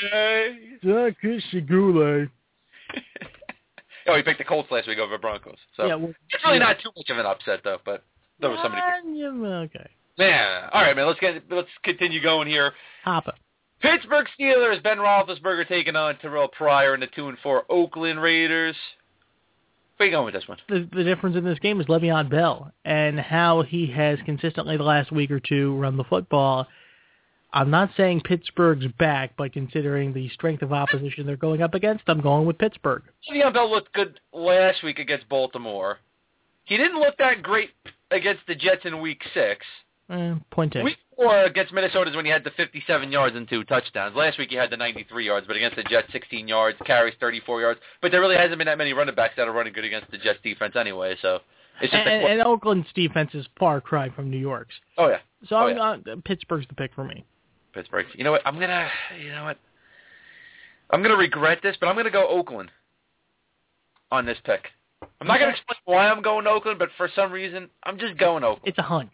[0.87, 1.15] Duck
[4.07, 5.57] oh, he picked the Colts last week over Broncos.
[5.77, 8.05] So, Yeah, well, it's really not too much of an upset, though, but
[8.41, 8.83] there was somebody.
[8.85, 12.73] Ah, okay, Man, all right, man, let's get let's continue going here.
[13.05, 13.33] Hopper.
[13.81, 18.77] Pittsburgh Steelers, Ben Roethlisberger taking on Terrell Pryor and the two and four Oakland Raiders.
[19.97, 20.59] Where you going with this one?
[20.69, 24.83] the, the difference in this game is Le'Veon Bell and how he has consistently the
[24.83, 26.67] last week or two run the football.
[27.53, 32.05] I'm not saying Pittsburgh's back, but considering the strength of opposition they're going up against,
[32.07, 33.03] I'm going with Pittsburgh.
[33.31, 35.99] Le'Veon Bell looked good last week against Baltimore.
[36.65, 37.71] He didn't look that great
[38.11, 39.65] against the Jets in Week Six.
[40.11, 40.85] Eh, point taken.
[40.85, 44.17] Week four against Minnesota is when he had the 57 yards and two touchdowns.
[44.17, 47.61] Last week he had the 93 yards, but against the Jets, 16 yards, carries 34
[47.61, 47.81] yards.
[48.03, 50.19] But there really hasn't been that many running backs that are running good against the
[50.19, 51.17] Jets defense anyway.
[51.23, 51.39] So
[51.81, 54.75] it's just and, a, and Oakland's defense is far cry from New York's.
[54.99, 55.19] oh yeah,
[55.49, 56.15] So Oh, I'm yeah.
[56.15, 57.25] not, Pittsburgh's the pick for me.
[57.73, 58.07] Pittsburgh.
[58.15, 58.43] You know what?
[58.45, 58.89] I'm gonna.
[59.23, 59.59] You know what?
[60.93, 62.73] I'm gonna regret this, but I'm gonna go Oakland
[64.11, 64.67] on this pick.
[65.21, 68.17] I'm not gonna explain why I'm going to Oakland, but for some reason I'm just
[68.19, 68.69] going Oakland.
[68.69, 69.13] It's a hunch.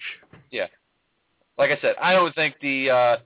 [0.51, 0.67] Yeah.
[1.59, 3.17] Like I said, I don't think the uh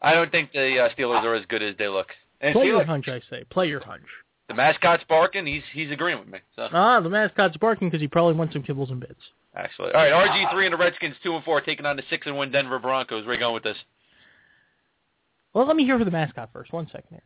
[0.00, 2.06] I don't think the uh, Steelers are as good as they look.
[2.40, 3.44] And Play your Steelers, hunch, I say.
[3.50, 4.04] Play your hunch.
[4.48, 5.44] the mascot's barking.
[5.46, 6.38] He's he's agreeing with me.
[6.56, 9.20] So Ah, the mascot's barking because he probably wants some kibbles and bits.
[9.56, 10.12] actually, all right.
[10.28, 12.78] RG three and the Redskins two and four taking on the six and one Denver
[12.78, 13.24] Broncos.
[13.24, 13.76] Where are you going with this?
[15.54, 16.72] Well, let me hear for the mascot first.
[16.72, 17.22] One second here.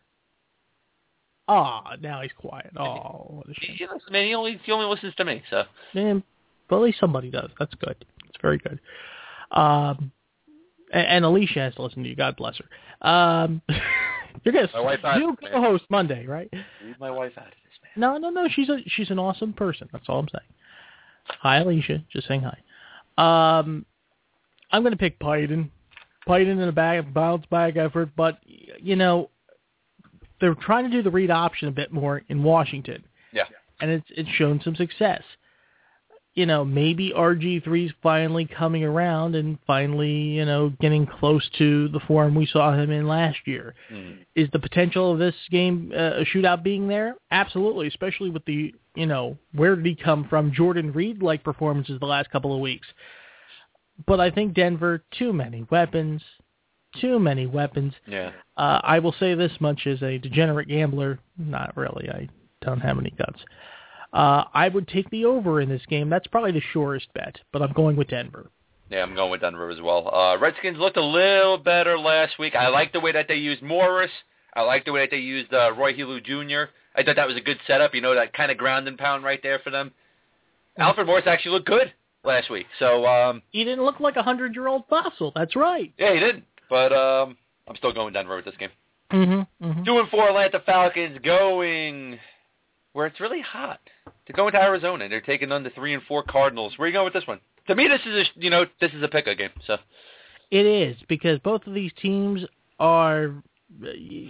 [1.55, 2.71] Ah, now he's quiet.
[2.79, 3.77] Oh, what a He, shame.
[3.77, 5.43] he listens- man, he only he only listens to me.
[5.51, 6.23] So Man,
[6.69, 7.51] but at least somebody does.
[7.59, 7.97] That's good.
[8.29, 8.81] It's very good.
[9.51, 10.13] Um,
[10.93, 12.17] and, and Alicia has to listen to you.
[12.17, 13.07] God bless her.
[13.09, 13.61] Um,
[14.45, 15.53] you're gonna My wife has new to, man.
[15.53, 16.49] co-host Monday, right?
[16.85, 17.93] leave my wife out of this, man.
[17.97, 18.49] No, no, no.
[18.51, 19.89] She's a she's an awesome person.
[19.93, 20.49] That's all I'm saying.
[21.41, 22.03] Hi, Alicia.
[22.13, 22.59] Just saying hi.
[23.19, 23.85] Um,
[24.71, 25.71] I'm going to pick Python.
[26.27, 29.29] Python in a bag, bounce back effort, but you know,
[30.43, 33.03] they're trying to do the read option a bit more in Washington,
[33.33, 33.45] Yeah.
[33.81, 35.23] and it's it's shown some success.
[36.35, 42.01] You know, maybe RG3's finally coming around and finally, you know, getting close to the
[42.01, 44.13] form we saw him in last year Hmm.
[44.35, 47.17] is the potential of this game uh, a shootout being there?
[47.31, 52.01] Absolutely, especially with the you know where did he come from Jordan Reed like performances
[52.01, 52.87] the last couple of weeks.
[54.07, 56.23] But I think Denver too many weapons,
[57.01, 57.93] too many weapons.
[58.07, 58.33] Yeah.
[58.57, 62.09] Uh, I will say this much as a degenerate gambler, not really.
[62.11, 62.29] I
[62.61, 63.41] don't have any guts.
[64.13, 66.11] Uh, I would take the over in this game.
[66.11, 68.51] That's probably the surest bet, but I'm going with Denver.
[68.91, 70.15] Yeah, I'm going with Denver as well.
[70.15, 72.55] Uh, Redskins looked a little better last week.
[72.55, 74.11] I like the way that they used Morris.
[74.55, 76.71] I like the way that they used uh, Roy Helu Jr.
[76.95, 77.95] I thought that was a good setup.
[77.95, 79.93] You know, that kind of ground and pound right there for them.
[80.79, 81.91] Alfred Morris actually looked good
[82.23, 82.67] last week.
[82.79, 85.33] So, um, He didn't look like a hundred-year-old fossil.
[85.35, 85.91] That's right.
[85.99, 86.43] yeah, he did.
[86.73, 87.37] But um,
[87.69, 88.71] I'm still going Denver with this game.
[89.13, 89.63] Mm-hmm.
[89.63, 89.85] mm-hmm.
[89.85, 92.19] Two and four Atlanta Falcons going
[92.95, 93.79] where it's really hot.
[94.07, 95.07] They're going to Arizona.
[95.07, 96.73] They're taking on the three and four Cardinals.
[96.79, 97.41] Where are you going with this one?
[97.67, 99.51] To me, this is a you know this is a pick game.
[99.67, 99.77] So
[100.51, 102.41] It is because both of these teams
[102.81, 103.35] are.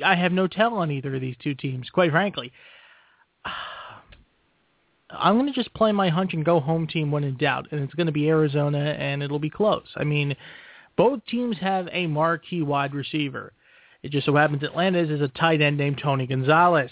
[0.05, 2.53] I have no tell on either of these two teams, quite frankly.
[5.11, 7.83] I'm going to just play my hunch and go home team when in doubt, and
[7.83, 9.87] it's going to be Arizona, and it'll be close.
[9.95, 10.35] I mean,
[10.97, 13.53] both teams have a marquee wide receiver.
[14.03, 16.91] It just so happens Atlanta's is a tight end named Tony Gonzalez.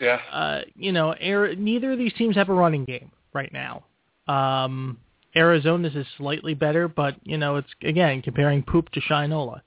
[0.00, 3.84] yeah, Uh, you know, Air, neither of these teams have a running game right now.
[4.26, 4.98] Um,
[5.36, 9.60] Arizona's is slightly better, but you know, it's again comparing poop to Shinola.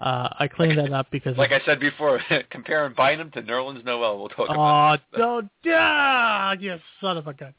[0.00, 4.18] Uh, I cleaned that up because like I said before, comparing Bynum to Nerlens Noel.
[4.18, 5.00] We'll talk about.
[5.12, 7.54] oh, don't, ah, you son of a gun.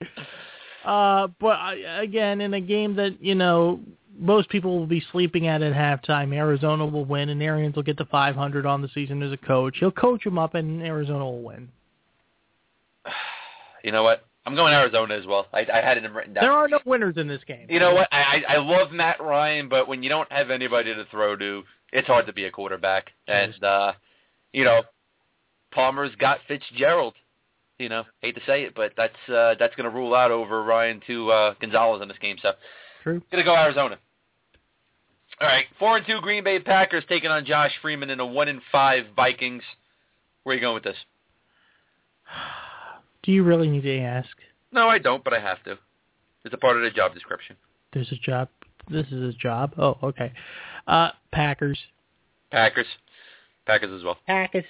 [0.83, 3.79] Uh, but I, again, in a game that you know
[4.21, 7.97] most people will be sleeping at at halftime, Arizona will win, and Arians will get
[7.97, 9.77] to 500 on the season as a coach.
[9.79, 11.69] He'll coach them up, and Arizona will win.
[13.83, 14.27] You know what?
[14.45, 15.47] I'm going Arizona as well.
[15.51, 16.43] I, I had it written down.
[16.43, 17.65] There are no winners in this game.
[17.67, 18.07] You know what?
[18.11, 21.63] I, I I love Matt Ryan, but when you don't have anybody to throw to,
[21.91, 23.09] it's hard to be a quarterback.
[23.27, 23.93] And uh,
[24.53, 24.83] you know,
[25.73, 27.15] Palmer's got Fitzgerald.
[27.79, 30.63] You know, hate to say it, but that's uh, that's going to rule out over
[30.63, 32.37] Ryan to uh, Gonzalez in this game.
[32.39, 32.51] So,
[33.01, 33.21] True.
[33.31, 33.97] gonna go Arizona.
[35.41, 38.47] All right, four and two Green Bay Packers taking on Josh Freeman and a one
[38.47, 39.63] and five Vikings.
[40.43, 40.97] Where are you going with this?
[43.23, 44.29] Do you really need to ask?
[44.71, 45.79] No, I don't, but I have to.
[46.45, 47.55] It's a part of the job description.
[47.91, 48.49] There's a job.
[48.87, 49.73] This is a job.
[49.79, 50.31] Oh, okay.
[50.85, 51.79] Uh, Packers.
[52.51, 52.87] Packers,
[53.65, 54.17] Packers as well.
[54.27, 54.65] Packers.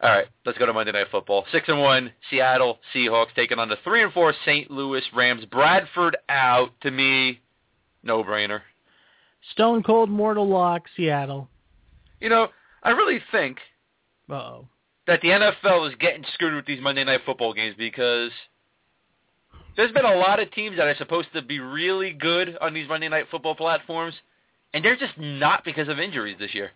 [0.00, 1.44] All right, let's go to Monday Night Football.
[1.50, 4.70] Six and one, Seattle Seahawks taking on the three and four St.
[4.70, 5.44] Louis Rams.
[5.44, 7.40] Bradford out to me,
[8.04, 8.60] no brainer.
[9.52, 11.48] Stone Cold Mortal Lock, Seattle.
[12.20, 12.48] You know,
[12.82, 13.58] I really think
[14.30, 14.66] Uh-oh.
[15.06, 18.30] that the NFL is getting screwed with these Monday Night Football games because
[19.76, 22.88] there's been a lot of teams that are supposed to be really good on these
[22.88, 24.14] Monday Night Football platforms,
[24.74, 26.70] and they're just not because of injuries this year.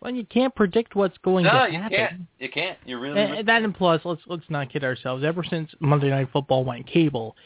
[0.00, 1.96] Well, you can't predict what's going No, to you happen.
[1.96, 2.20] can't.
[2.40, 2.78] You can't.
[2.84, 3.20] You really.
[3.20, 5.22] And that and plus, let's let's not kid ourselves.
[5.24, 7.36] Ever since Monday Night Football went cable,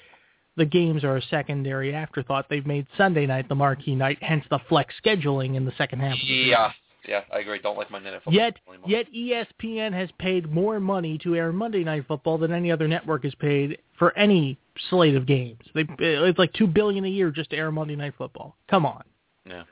[0.56, 2.46] the games are a secondary afterthought.
[2.48, 6.14] They've made Sunday night the marquee night, hence the flex scheduling in the second half.
[6.14, 6.72] Of the yeah,
[7.06, 7.58] yeah, I agree.
[7.60, 8.88] Don't like Monday Night Football Yet, anymore.
[8.88, 13.24] yet ESPN has paid more money to air Monday Night Football than any other network
[13.24, 14.58] has paid for any
[14.90, 15.60] slate of games.
[15.74, 18.56] They it's like two billion a year just to air Monday Night Football.
[18.68, 19.04] Come on,
[19.48, 19.62] Yeah.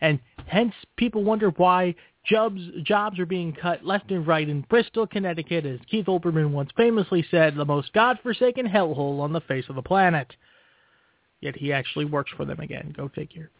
[0.00, 1.94] and hence people wonder why
[2.28, 6.70] jobs jobs are being cut left and right in Bristol, Connecticut, as Keith Olbermann once
[6.76, 10.34] famously said, the most godforsaken hellhole on the face of the planet.
[11.40, 12.94] Yet he actually works for them again.
[12.96, 13.50] Go figure.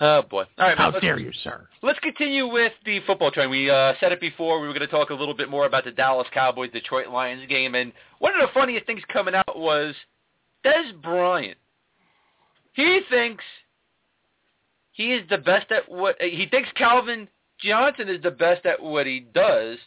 [0.00, 0.44] Oh boy.
[0.58, 1.66] All right, How dare you, sir?
[1.82, 3.50] Let's continue with the football train.
[3.50, 4.60] We uh, said it before.
[4.60, 7.46] We were going to talk a little bit more about the Dallas Cowboys Detroit Lions
[7.48, 9.94] game, and one of the funniest things coming out was
[10.64, 11.58] Dez Bryant.
[12.74, 13.42] He thinks
[14.98, 17.28] he is the best at what he thinks Calvin
[17.60, 19.78] Johnson is the best at what he does,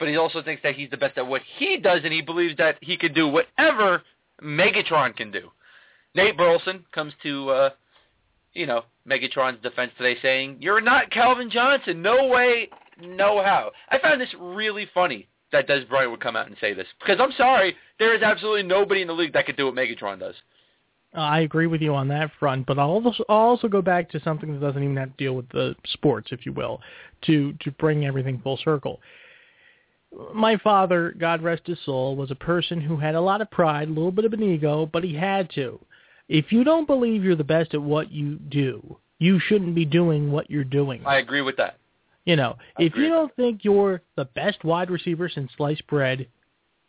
[0.00, 2.56] but he also thinks that he's the best at what he does, and he believes
[2.56, 4.02] that he can do whatever
[4.42, 5.48] Megatron can do.
[6.16, 7.70] Nate Burleson comes to, uh,
[8.52, 12.02] you know, Megatron's defense today saying, you're not Calvin Johnson.
[12.02, 12.68] No way,
[13.00, 13.70] no how.
[13.90, 16.88] I found this really funny that Dez Bryant would come out and say this.
[16.98, 20.18] Because I'm sorry, there is absolutely nobody in the league that could do what Megatron
[20.18, 20.34] does.
[21.14, 24.20] I agree with you on that front, but I'll also, I'll also go back to
[24.20, 26.80] something that doesn't even have to deal with the sports, if you will,
[27.26, 29.00] to to bring everything full circle.
[30.34, 33.88] My father, God rest his soul, was a person who had a lot of pride,
[33.88, 35.80] a little bit of an ego, but he had to.
[36.28, 40.30] If you don't believe you're the best at what you do, you shouldn't be doing
[40.30, 41.02] what you're doing.
[41.06, 41.78] I agree with that.
[42.24, 46.28] You know, I if you don't think you're the best wide receiver since sliced bread,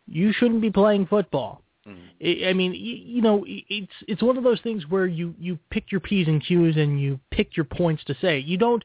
[0.08, 1.63] you shouldn't be playing football.
[1.86, 5.36] I I mean, you, you know, i- it's it's one of those things where you
[5.40, 8.40] you pick your p's and q's and you pick your points to say.
[8.40, 8.84] You don't.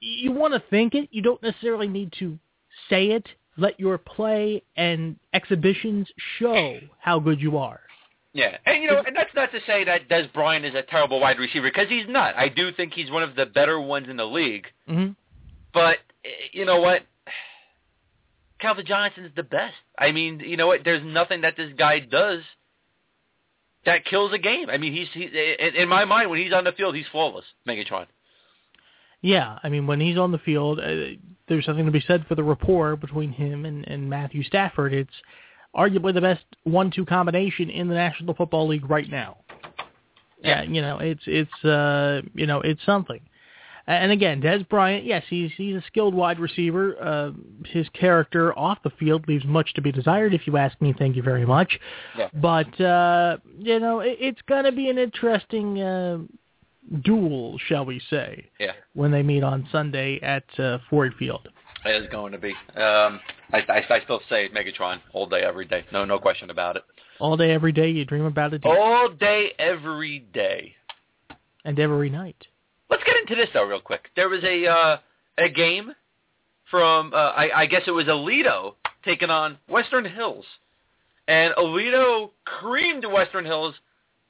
[0.00, 1.08] You want to think it.
[1.10, 2.38] You don't necessarily need to
[2.88, 3.26] say it.
[3.56, 6.06] Let your play and exhibitions
[6.38, 7.80] show how good you are.
[8.32, 11.18] Yeah, and you know, and that's not to say that Dez Bryant is a terrible
[11.18, 12.36] wide receiver because he's not.
[12.36, 14.66] I do think he's one of the better ones in the league.
[14.88, 15.12] Mm-hmm.
[15.74, 17.02] But eh, you know what?
[18.60, 19.74] Calvin Johnson is the best.
[19.98, 20.80] I mean, you know what?
[20.84, 22.42] There's nothing that this guy does
[23.84, 24.68] that kills a game.
[24.68, 25.24] I mean, he's he,
[25.76, 27.44] in, my mind when he's on the field, he's flawless.
[27.66, 28.06] Megatron.
[29.20, 31.16] Yeah, I mean, when he's on the field, uh,
[31.48, 34.92] there's something to be said for the rapport between him and, and Matthew Stafford.
[34.92, 35.10] It's
[35.74, 39.38] arguably the best one-two combination in the National Football League right now.
[40.40, 43.20] Yeah, you know, it's it's uh, you know, it's something.
[43.88, 46.94] And again, Dez Bryant, yes, he's he's a skilled wide receiver.
[47.02, 47.30] Uh,
[47.64, 50.34] his character off the field leaves much to be desired.
[50.34, 51.80] If you ask me, thank you very much.
[52.16, 52.28] Yeah.
[52.34, 56.18] But uh, you know, it, it's going to be an interesting uh,
[57.02, 61.48] duel, shall we say, Yeah, when they meet on Sunday at uh, Ford Field.
[61.86, 62.50] it is going to be.
[62.76, 63.20] Um,
[63.54, 65.84] I, I, I still say Megatron all day, every day.
[65.92, 66.82] No, no question about it.
[67.20, 70.74] All day, every day, you dream about it, All day, every day.
[71.64, 72.46] and every night.
[72.90, 74.08] Let's get into this though, real quick.
[74.16, 74.98] There was a uh,
[75.38, 75.92] a game
[76.70, 78.74] from uh, I, I guess it was Aledo
[79.04, 80.44] taking on Western Hills,
[81.26, 83.74] and Aledo creamed Western Hills,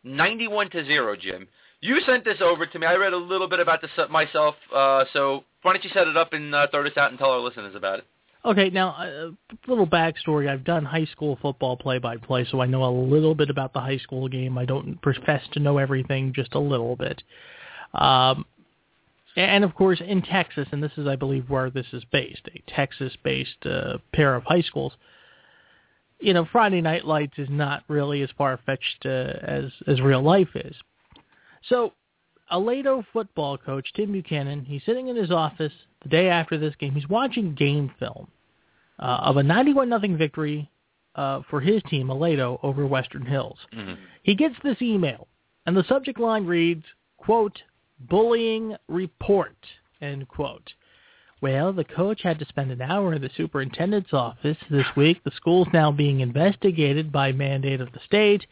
[0.05, 1.16] ninety-one to zero.
[1.16, 1.49] Jim,
[1.81, 2.87] you sent this over to me.
[2.87, 4.55] I read a little bit about this myself.
[4.75, 7.31] Uh, so why don't you set it up and uh, throw this out and tell
[7.31, 8.07] our listeners about it?
[8.44, 9.33] Okay, now a
[9.66, 10.49] little backstory.
[10.49, 13.99] I've done high school football play-by-play, so I know a little bit about the high
[13.99, 14.57] school game.
[14.57, 17.21] I don't profess to know everything, just a little bit.
[17.94, 18.44] Um,
[19.37, 22.62] and of course, in Texas, and this is, I believe, where this is based, a
[22.74, 24.92] Texas-based uh, pair of high schools.
[26.18, 30.48] You know, Friday Night Lights is not really as far-fetched uh, as as real life
[30.57, 30.74] is.
[31.68, 31.92] So,
[32.53, 35.72] Aledo football coach Tim Buchanan, he's sitting in his office
[36.03, 36.94] the day after this game.
[36.94, 38.27] He's watching game film
[38.98, 40.68] uh, of a 91 nothing victory
[41.14, 43.59] uh, for his team, Aledo, over Western Hills.
[44.22, 45.29] He gets this email,
[45.66, 46.85] and the subject line reads,
[47.18, 47.61] quote,
[48.01, 49.57] bullying report,
[50.01, 50.73] end quote.
[51.41, 55.23] Well, the coach had to spend an hour in the superintendent's office this week.
[55.23, 58.45] The school's now being investigated by mandate of the state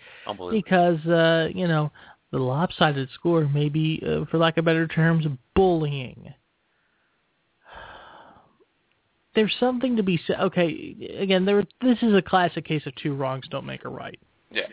[0.52, 1.90] because, uh, you know,
[2.30, 6.32] the lopsided score may be, uh, for lack of better terms, bullying.
[9.34, 10.38] There's something to be said.
[10.38, 11.64] Okay, again, there.
[11.82, 14.18] This is a classic case of two wrongs don't make a right.
[14.52, 14.68] Yeah.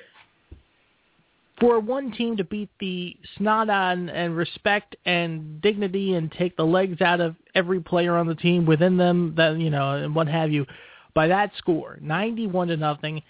[1.59, 6.65] For one team to beat the snot on and respect and dignity and take the
[6.65, 10.27] legs out of every player on the team within them, that you know, and what
[10.27, 10.65] have you,
[11.13, 13.21] by that score, 91 to nothing,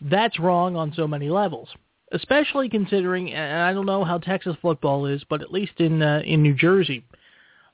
[0.00, 1.68] that's wrong on so many levels.
[2.12, 6.22] Especially considering, and I don't know how Texas football is, but at least in uh,
[6.24, 7.04] in New Jersey,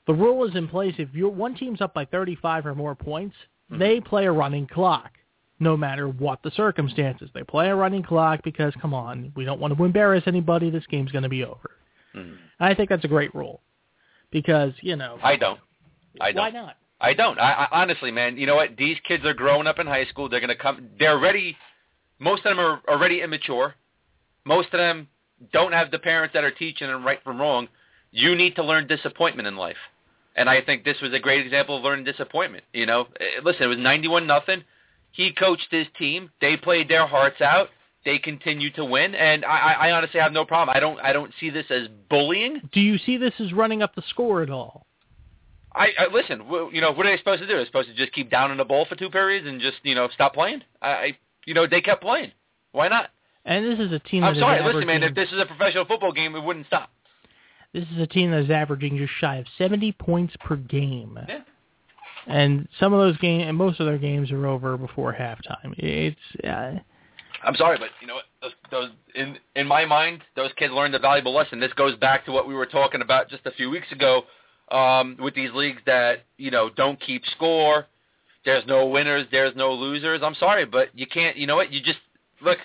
[0.07, 0.95] the rule is in place.
[0.97, 3.35] If your one team's up by 35 or more points,
[3.69, 5.11] they play a running clock,
[5.59, 7.29] no matter what the circumstances.
[7.33, 10.69] They play a running clock because, come on, we don't want to embarrass anybody.
[10.69, 11.71] This game's going to be over.
[12.15, 12.37] Mhm.
[12.59, 13.61] I think that's a great rule
[14.31, 15.59] because you know I don't.
[16.21, 16.41] I don't.
[16.43, 16.77] why not?
[17.01, 17.39] I don't.
[17.39, 18.77] I, I honestly, man, you know what?
[18.77, 20.29] These kids are growing up in high school.
[20.29, 20.89] They're going to come.
[20.99, 21.57] They're ready.
[22.19, 23.75] Most of them are already immature.
[24.45, 25.07] Most of them
[25.51, 27.67] don't have the parents that are teaching them right from wrong.
[28.11, 29.77] You need to learn disappointment in life,
[30.35, 32.63] and I think this was a great example of learning disappointment.
[32.73, 34.63] You know, Eh, listen, it was ninety-one nothing.
[35.13, 36.31] He coached his team.
[36.41, 37.69] They played their hearts out.
[38.03, 40.75] They continued to win, and I, I honestly have no problem.
[40.75, 40.99] I don't.
[40.99, 42.59] I don't see this as bullying.
[42.73, 44.85] Do you see this as running up the score at all?
[45.73, 46.41] I, I listen.
[46.73, 47.55] You know what are they supposed to do?
[47.55, 49.95] They're supposed to just keep down in the bowl for two periods and just you
[49.95, 50.63] know stop playing.
[50.81, 52.33] I, I you know they kept playing.
[52.73, 53.11] Why not?
[53.45, 54.23] And this is a team.
[54.23, 54.61] I'm sorry.
[54.61, 55.03] Listen, man.
[55.03, 56.89] If this is a professional football game, it wouldn't stop.
[57.71, 61.17] This is a team that is averaging just shy of 70 points per game.
[61.27, 61.39] Yeah.
[62.27, 65.73] And some of those games, and most of their games are over before halftime.
[65.77, 66.17] It's.
[66.43, 66.79] Uh,
[67.43, 68.19] I'm sorry, but you know?
[68.41, 71.59] Those, those in in my mind, those kids learned a valuable lesson.
[71.59, 74.23] This goes back to what we were talking about just a few weeks ago
[74.71, 77.87] um, with these leagues that you know don't keep score.
[78.45, 79.25] There's no winners.
[79.31, 80.21] There's no losers.
[80.23, 81.37] I'm sorry, but you can't.
[81.37, 81.71] You know what?
[81.71, 81.99] You just
[82.41, 82.57] look.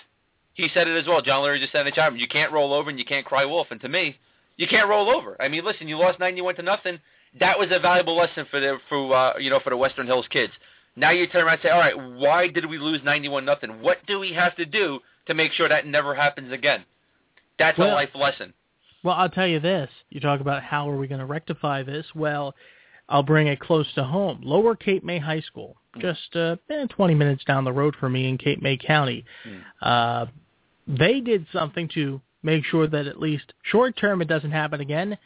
[0.53, 1.21] He said it as well.
[1.21, 2.17] John Larry just said in the chat.
[2.17, 3.67] You can't roll over and you can't cry wolf.
[3.71, 4.17] And to me,
[4.57, 5.41] you can't roll over.
[5.41, 6.99] I mean, listen, you lost 91 to nothing.
[7.39, 10.25] That was a valuable lesson for the for uh, you know for the Western Hills
[10.29, 10.53] kids.
[10.95, 13.81] Now you turn around and say, all right, why did we lose 91 nothing?
[13.81, 16.83] What do we have to do to make sure that never happens again?
[17.57, 18.53] That's well, a life lesson.
[19.03, 19.89] Well, I'll tell you this.
[20.09, 22.05] You talk about how are we going to rectify this?
[22.15, 22.53] Well,
[23.07, 24.41] I'll bring it close to home.
[24.43, 26.01] Lower Cape May High School, Hmm.
[26.01, 29.25] just uh, eh, 20 minutes down the road from me in Cape May County.
[29.43, 29.57] Hmm.
[29.81, 30.25] Uh,
[30.87, 35.17] they did something to make sure that at least short term it doesn't happen again.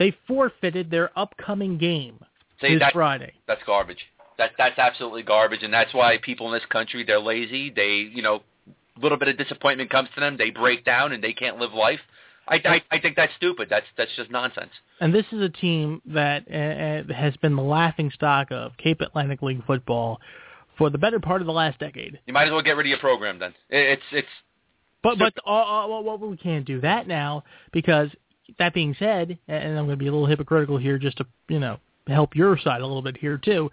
[0.00, 2.24] They forfeited their upcoming game
[2.60, 3.34] See, this that- Friday.
[3.46, 4.06] That's garbage.
[4.38, 7.68] That that's absolutely garbage, and that's why people in this country they're lazy.
[7.68, 8.42] They you know,
[8.96, 10.38] a little bit of disappointment comes to them.
[10.38, 12.00] They break down and they can't live life.
[12.48, 13.68] I I, I think that's stupid.
[13.68, 14.70] That's that's just nonsense.
[15.00, 19.02] And this is a team that uh, uh, has been the laughing stock of Cape
[19.02, 20.18] Atlantic League football
[20.78, 22.18] for the better part of the last decade.
[22.26, 23.50] You might as well get rid of your program then.
[23.68, 24.28] It, it's it's
[25.02, 28.08] But but uh, uh, well, well, we can't do that now because
[28.58, 31.58] that being said, and I'm going to be a little hypocritical here just to you
[31.58, 33.70] know help your side a little bit here too.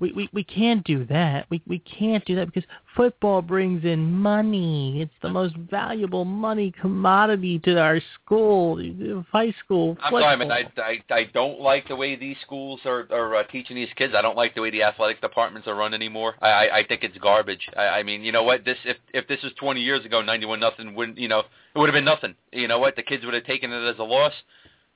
[0.00, 1.46] We, we we can't do that.
[1.50, 5.02] We we can't do that because football brings in money.
[5.02, 8.76] It's the most valuable money commodity to our school,
[9.32, 10.52] high school I'm sorry, man.
[10.52, 14.14] I, I I don't like the way these schools are are uh, teaching these kids.
[14.16, 16.34] I don't like the way the athletic departments are run anymore.
[16.40, 17.68] I I, I think it's garbage.
[17.76, 18.64] I, I mean, you know what?
[18.64, 21.88] This if if this was 20 years ago, 91 nothing wouldn't you know it would
[21.88, 22.34] have been nothing.
[22.52, 22.94] You know what?
[22.94, 24.32] The kids would have taken it as a loss.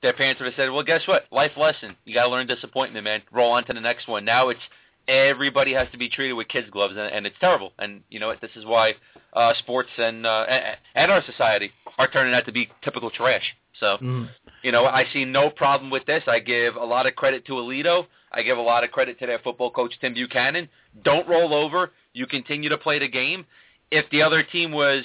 [0.01, 1.25] Their parents would have said, "Well, guess what?
[1.31, 1.95] Life lesson.
[2.05, 3.21] You got to learn disappointment, man.
[3.31, 4.59] Roll on to the next one." Now it's
[5.07, 7.73] everybody has to be treated with kids gloves, and, and it's terrible.
[7.79, 8.33] And you know?
[8.41, 8.93] This is why
[9.33, 13.43] uh, sports and uh, and- and our society are turning out to be typical trash.
[13.79, 13.97] So.
[14.01, 14.29] Mm.
[14.63, 16.23] You know, I see no problem with this.
[16.25, 18.05] I give a lot of credit to Aledo.
[18.31, 20.69] I give a lot of credit to their football coach Tim Buchanan.
[21.03, 21.91] Don't roll over.
[22.13, 23.45] You continue to play the game.
[23.91, 25.03] If the other team was,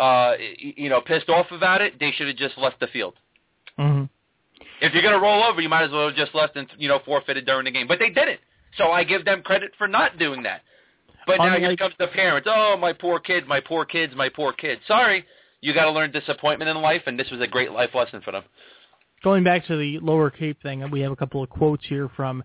[0.00, 3.12] uh, you know, pissed off about it, they should have just left the field.
[3.76, 4.04] hmm
[4.80, 6.88] If you're going to roll over, you might as well have just left and you
[6.88, 7.86] know forfeited during the game.
[7.86, 8.40] But they didn't.
[8.76, 10.62] So I give them credit for not doing that.
[11.26, 12.48] But now here comes the parents.
[12.50, 14.80] Oh, my poor kid, my poor kids, my poor kids.
[14.86, 15.24] Sorry,
[15.60, 18.32] you got to learn disappointment in life, and this was a great life lesson for
[18.32, 18.42] them.
[19.22, 22.42] Going back to the Lower Cape thing, we have a couple of quotes here from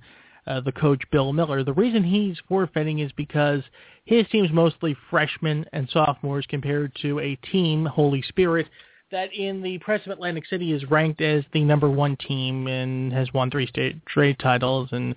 [0.48, 1.64] uh, the coach Bill Miller.
[1.64, 3.62] The reason he's forfeiting is because
[4.06, 8.68] his team's mostly freshmen and sophomores compared to a team, Holy Spirit,
[9.12, 13.12] that in the press of Atlantic City is ranked as the number one team and
[13.12, 15.16] has won three state trade titles and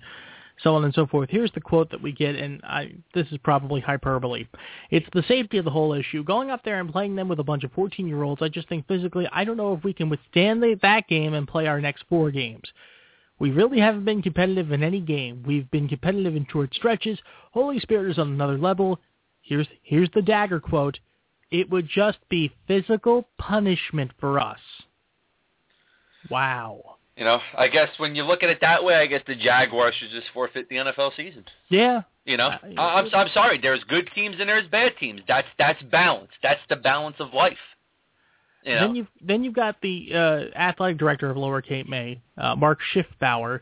[0.61, 1.29] so on and so forth.
[1.31, 4.47] Here's the quote that we get, and I, this is probably hyperbole.
[4.91, 6.23] It's the safety of the whole issue.
[6.23, 9.27] Going up there and playing them with a bunch of 14-year-olds, I just think physically,
[9.31, 12.31] I don't know if we can withstand the, that game and play our next four
[12.31, 12.63] games.
[13.39, 15.43] We really haven't been competitive in any game.
[15.45, 17.19] We've been competitive in short stretches.
[17.51, 18.99] Holy Spirit is on another level.
[19.41, 20.99] Here's here's the dagger quote.
[21.51, 24.59] It would just be physical punishment for us.
[26.29, 26.95] Wow.
[27.17, 29.93] You know, I guess when you look at it that way, I guess the Jaguars
[29.99, 31.45] should just forfeit the NFL season.
[31.69, 32.01] Yeah.
[32.25, 33.59] You know, Uh, I- I'm I'm sorry.
[33.59, 35.21] There's good teams and there's bad teams.
[35.27, 36.31] That's that's balance.
[36.41, 37.57] That's the balance of life.
[38.63, 42.21] You know, Then you've then you've got the uh, athletic director of Lower Cape May,
[42.37, 43.59] uh, Mark Schiffbauer.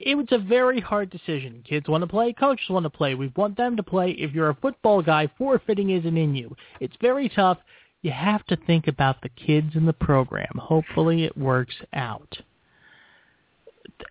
[0.00, 1.62] It was a very hard decision.
[1.66, 3.14] Kids want to play, coaches want to play.
[3.14, 4.10] We want them to play.
[4.10, 6.56] If you're a football guy, forfeiting isn't in you.
[6.80, 7.58] It's very tough.
[8.02, 10.50] You have to think about the kids in the program.
[10.58, 12.36] Hopefully, it works out.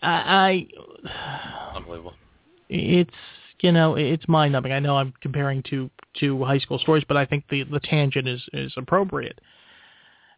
[0.01, 2.13] I, I unbelievable.
[2.69, 3.11] it's
[3.61, 4.71] you know it's mind numbing.
[4.71, 8.27] I know I'm comparing to to high school stories, but I think the the tangent
[8.27, 9.39] is is appropriate.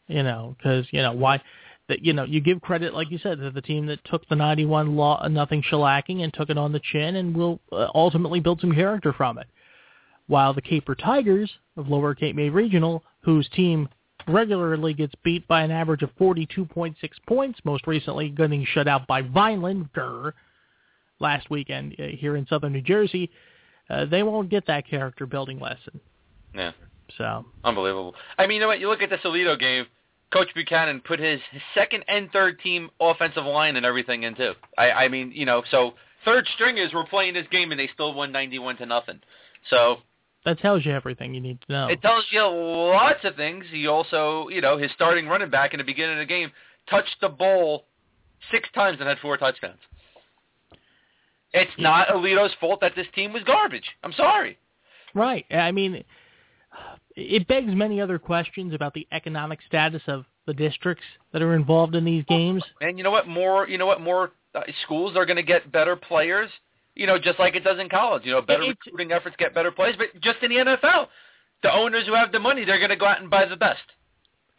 [0.08, 1.42] You know, because you know why
[1.90, 4.36] that you know you give credit like you said to the team that took the
[4.36, 8.62] 91 law nothing shellacking and took it on the chin and will uh, ultimately build
[8.62, 9.48] some character from it.
[10.28, 13.90] While the Caper Tigers of Lower Cape May Regional, whose team
[14.28, 16.96] regularly gets beat by an average of 42.6
[17.28, 20.34] points, most recently getting shut out by Vineland, grr,
[21.20, 23.32] last weekend uh, here in southern New Jersey,
[23.90, 26.00] uh, they won't get that character building lesson.
[26.54, 26.72] Yeah,
[27.18, 28.16] So, unbelievable.
[28.38, 28.80] I mean, you know what?
[28.80, 29.86] You look at the Aledo game.
[30.32, 31.40] Coach Buchanan put his
[31.76, 34.54] second and third team offensive line and everything in too.
[34.78, 35.94] I, I mean, you know, so
[36.26, 39.20] third stringers were playing this game and they still won 91 to nothing.
[39.70, 39.98] So
[40.46, 41.88] that tells you everything you need to know.
[41.88, 43.66] It tells you lots of things.
[43.72, 46.52] He also, you know, his starting running back in the beginning of the game
[46.90, 47.86] touched the ball
[48.52, 49.80] six times and had four touchdowns.
[51.54, 53.86] It's not Aledo's fault that this team was garbage.
[54.04, 54.58] I'm sorry.
[55.14, 55.46] Right.
[55.52, 56.04] I mean,
[57.16, 61.96] it begs many other questions about the economic status of the districts that are involved
[61.96, 62.64] in these games.
[62.82, 63.28] And you know what?
[63.28, 64.02] More, you know what?
[64.02, 66.50] More uh, schools are going to get better players.
[66.96, 68.24] You know, just like it does in college.
[68.26, 69.96] You know, better It's- recruiting efforts get better players.
[69.98, 71.10] But just in the NFL,
[71.64, 73.84] the owners who have the money, they're going to go out and buy the best.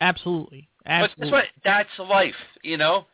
[0.00, 0.68] Absolutely.
[0.84, 1.32] But guess Absolutely.
[1.32, 1.44] what?
[1.64, 2.34] That's life.
[2.62, 3.06] You know.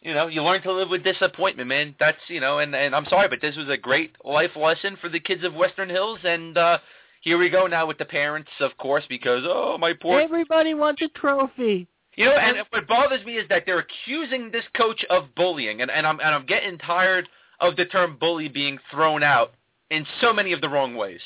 [0.00, 1.96] You know, you learn to live with disappointment, man.
[1.98, 5.08] That's you know, and and I'm sorry, but this was a great life lesson for
[5.08, 6.78] the kids of Western Hills, and uh
[7.20, 11.02] here we go now with the parents, of course, because oh my poor Everybody wants
[11.02, 11.88] a trophy.
[12.14, 15.90] You know, and what bothers me is that they're accusing this coach of bullying, and,
[15.90, 17.28] and I'm and I'm getting tired
[17.60, 19.52] of the term bully being thrown out
[19.90, 21.20] in so many of the wrong ways.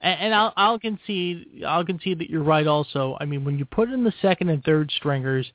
[0.00, 2.66] And, and I'll, I'll concede, I'll concede that you're right.
[2.66, 5.50] Also, I mean, when you put in the second and third stringers,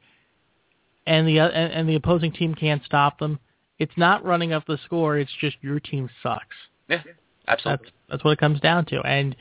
[1.07, 3.39] and the and, and the opposing team can't stop them,
[3.79, 5.17] it's not running up the score.
[5.17, 6.55] It's just your team sucks.
[6.87, 7.01] Yeah,
[7.47, 7.85] absolutely.
[7.85, 9.35] That's that's what it comes down to, and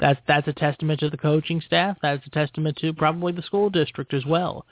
[0.00, 1.96] that's that's a testament to the coaching staff.
[2.02, 4.66] That's a testament to probably the school district as well.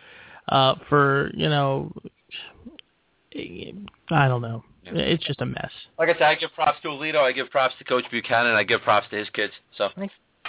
[0.49, 1.93] Uh, for you know,
[4.11, 4.65] I don't know.
[4.85, 5.71] It's just a mess.
[5.99, 8.63] Like I said, I give props to Aledo, I give props to Coach Buchanan, I
[8.63, 9.53] give props to his kids.
[9.77, 9.89] So,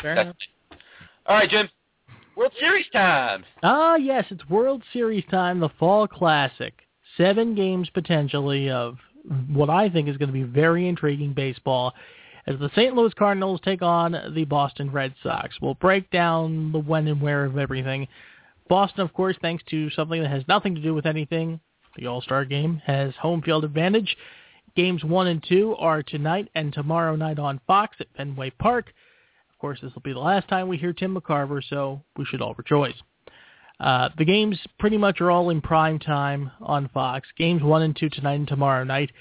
[0.02, 0.80] Fair that's enough.
[1.26, 1.70] all right, Jim.
[2.36, 3.44] World Series time.
[3.64, 6.74] Ah, yes, it's World Series time, the Fall Classic.
[7.18, 8.98] Seven games potentially of
[9.52, 11.94] what I think is going to be very intriguing baseball
[12.46, 12.96] as the St.
[12.96, 15.56] Louis Cardinals take on the Boston Red Sox.
[15.62, 18.08] We'll break down the when and where of everything.
[18.70, 21.60] Boston, of course, thanks to something that has nothing to do with anything,
[21.98, 24.16] the All-Star Game, has home field advantage.
[24.76, 28.94] Games one and two are tonight and tomorrow night on Fox at Fenway Park.
[29.52, 32.42] Of course, this will be the last time we hear Tim McCarver, so we should
[32.42, 32.94] all rejoice.
[33.80, 37.28] Uh, the games pretty much are all in prime time on Fox.
[37.38, 39.12] Games one and two tonight and tomorrow night.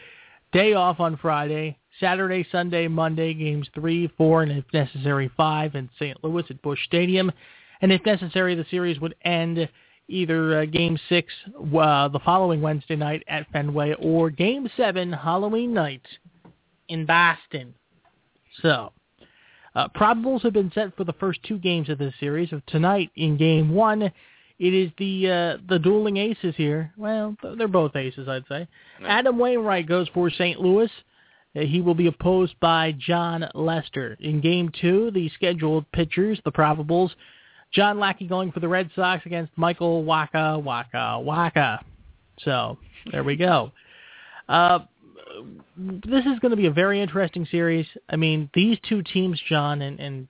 [0.53, 1.79] Day off on Friday.
[2.01, 6.23] Saturday, Sunday, Monday, games three, four, and if necessary, five in St.
[6.23, 7.33] Louis at Busch Stadium.
[7.81, 9.69] And if necessary, the series would end
[10.09, 15.73] either uh, game six uh, the following Wednesday night at Fenway or game seven Halloween
[15.75, 16.07] night
[16.89, 17.75] in Boston.
[18.63, 18.93] So,
[19.75, 22.53] uh, probables have been set for the first two games of this series.
[22.53, 24.13] Of tonight in game one, it
[24.59, 26.93] is the uh, the dueling aces here.
[26.97, 28.67] Well, they're both aces, I'd say.
[29.07, 30.61] Adam Wainwright goes for St.
[30.61, 30.91] Louis.
[31.55, 34.17] Uh, he will be opposed by Jon Lester.
[34.21, 37.11] In game two, the scheduled pitchers, the probables,
[37.77, 41.85] John Lackey going for the Red Sox against Michael Waka Waka Waka.
[42.41, 42.79] So
[43.13, 43.71] there we go.
[44.49, 44.79] Uh,
[45.77, 47.87] this is going to be a very interesting series.
[48.09, 50.27] I mean, these two teams, John, and, and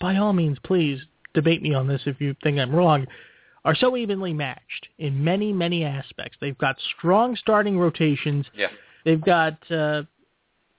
[0.00, 0.98] by all means, please
[1.34, 3.06] debate me on this if you think I'm wrong,
[3.66, 6.38] are so evenly matched in many, many aspects.
[6.40, 8.46] They've got strong starting rotations.
[8.54, 8.68] Yeah.
[9.04, 10.04] They've got uh,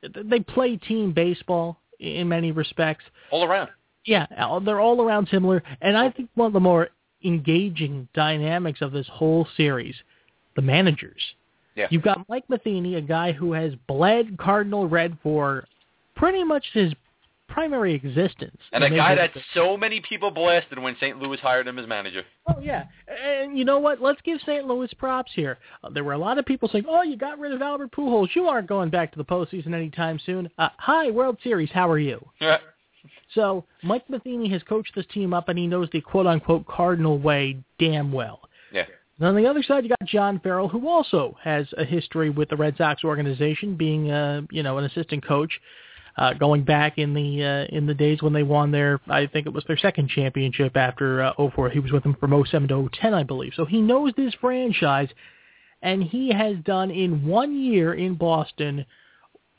[0.01, 3.03] they play team baseball in many respects.
[3.29, 3.69] All around.
[4.07, 4.25] Yeah,
[4.63, 6.89] they're all around similar, and I think one of the more
[7.23, 9.95] engaging dynamics of this whole series,
[10.55, 11.21] the managers.
[11.75, 11.87] Yeah.
[11.91, 15.67] You've got Mike Matheny, a guy who has bled Cardinal Red for
[16.15, 16.93] pretty much his
[17.49, 18.57] primary existence.
[18.71, 21.19] And a guy that so many people blasted when St.
[21.19, 22.23] Louis hired him as manager.
[22.47, 24.01] Oh yeah, and you know what?
[24.01, 24.65] Let's give St.
[24.65, 25.57] Louis props here.
[25.83, 28.29] Uh, there were a lot of people saying, "Oh, you got rid of Albert Pujols.
[28.35, 31.69] You aren't going back to the postseason anytime soon." Uh, hi, World Series.
[31.71, 32.25] How are you?
[32.39, 32.59] Yeah.
[33.33, 37.57] So Mike Matheny has coached this team up, and he knows the quote-unquote Cardinal way
[37.79, 38.41] damn well.
[38.71, 38.85] Yeah.
[39.19, 42.49] And on the other side, you got John Farrell, who also has a history with
[42.49, 45.51] the Red Sox organization, being uh, you know an assistant coach,
[46.17, 49.47] uh, going back in the uh, in the days when they won their I think
[49.47, 51.71] it was their second championship after uh, 04.
[51.71, 53.53] He was with them from 07 to 010, I believe.
[53.55, 55.09] So he knows this franchise,
[55.81, 58.85] and he has done in one year in Boston,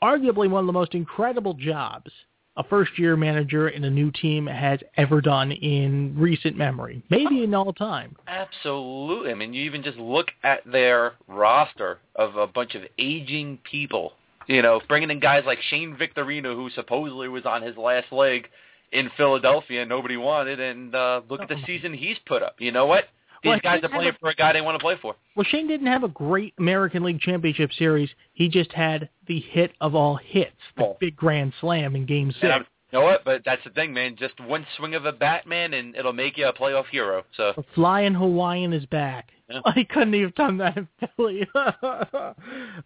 [0.01, 2.11] arguably one of the most incredible jobs
[2.59, 7.55] a first-year manager in a new team has ever done in recent memory, maybe in
[7.55, 8.15] all time.
[8.27, 9.31] Absolutely.
[9.31, 14.11] I mean, you even just look at their roster of a bunch of aging people.
[14.47, 18.49] You know, bringing in guys like Shane Victorino, who supposedly was on his last leg
[18.91, 22.55] in Philadelphia and nobody wanted, and uh, look at the season he's put up.
[22.59, 23.05] You know what?
[23.43, 25.15] These Well, guys are playing a- for a guy they want to play for.
[25.35, 28.09] Well, Shane didn't have a great American League Championship Series.
[28.33, 32.31] He just had the hit of all hits, the Well- big grand slam in Game
[32.31, 32.43] Six.
[32.91, 33.23] You know what?
[33.23, 34.15] But that's the thing, man.
[34.15, 37.23] Just one swing of a bat, man, and it'll make you a playoff hero.
[37.37, 39.29] So The flying Hawaiian is back.
[39.47, 39.61] Yeah.
[39.65, 41.47] I couldn't have done that in Philly.
[41.55, 42.33] oh,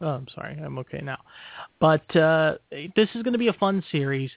[0.02, 0.58] I'm sorry.
[0.64, 1.20] I'm okay now.
[1.80, 2.56] But uh,
[2.96, 4.30] this is going to be a fun series.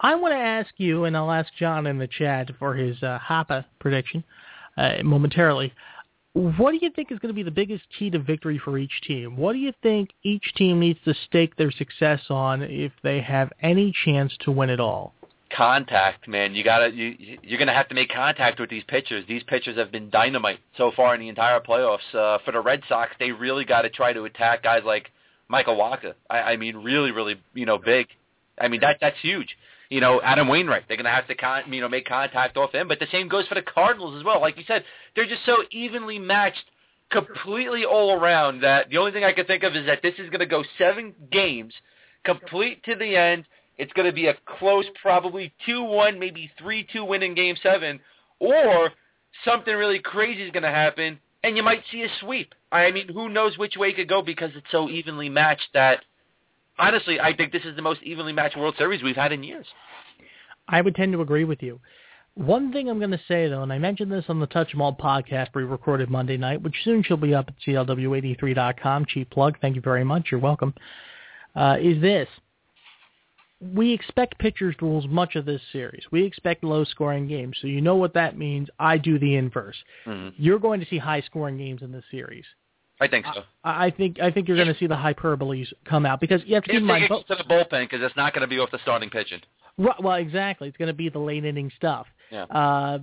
[0.00, 3.18] I want to ask you, and I'll ask John in the chat for his uh,
[3.24, 4.24] Hapa prediction
[4.76, 5.72] uh, momentarily.
[6.32, 9.00] what do you think is going to be the biggest key to victory for each
[9.06, 9.36] team?
[9.36, 13.52] What do you think each team needs to stake their success on if they have
[13.62, 15.14] any chance to win it all?
[15.54, 16.54] Contact, man.
[16.54, 19.24] You gotta you you're gonna have to make contact with these pitchers.
[19.28, 22.12] These pitchers have been dynamite so far in the entire playoffs.
[22.12, 25.12] Uh, for the Red Sox, they really got to try to attack guys like
[25.46, 26.14] Michael Wacha.
[26.28, 28.08] I, I mean, really, really, you know, big.
[28.58, 29.56] I mean, that that's huge.
[29.90, 30.84] You know, Adam Wainwright.
[30.88, 32.88] They're going to have to, con- you know, make contact off him.
[32.88, 34.40] But the same goes for the Cardinals as well.
[34.40, 36.64] Like you said, they're just so evenly matched,
[37.10, 38.62] completely all around.
[38.62, 40.64] That the only thing I can think of is that this is going to go
[40.78, 41.74] seven games,
[42.24, 43.44] complete to the end.
[43.76, 47.98] It's going to be a close, probably two-one, maybe three-two win in Game Seven,
[48.38, 48.90] or
[49.44, 52.54] something really crazy is going to happen, and you might see a sweep.
[52.70, 56.04] I mean, who knows which way it could go because it's so evenly matched that
[56.78, 59.66] honestly, I think this is the most evenly matched World Series we've had in years.
[60.68, 61.80] I would tend to agree with you.
[62.34, 64.82] One thing I'm going to say, though, and I mentioned this on the Touch 'em
[64.82, 69.06] All podcast we recorded Monday night, which soon shall be up at CLW83.com.
[69.06, 69.56] Cheap plug.
[69.60, 70.28] Thank you very much.
[70.30, 70.74] You're welcome.
[71.54, 72.28] Uh, is this.
[73.60, 76.02] We expect pitchers to lose much of this series.
[76.10, 77.56] We expect low-scoring games.
[77.60, 78.68] So you know what that means.
[78.80, 79.76] I do the inverse.
[80.04, 80.30] Mm-hmm.
[80.36, 82.44] You're going to see high-scoring games in this series.
[83.00, 83.42] I think so.
[83.64, 86.54] I, I think I think you're going to see the hyperboles come out because you
[86.54, 87.08] have to keep in mind.
[87.08, 89.40] get to the bullpen, because it's not going to be off the starting pitching.
[89.76, 90.68] Right, well, exactly.
[90.68, 92.06] It's going to be the late inning stuff.
[92.30, 92.44] Yeah.
[92.44, 92.98] Uh,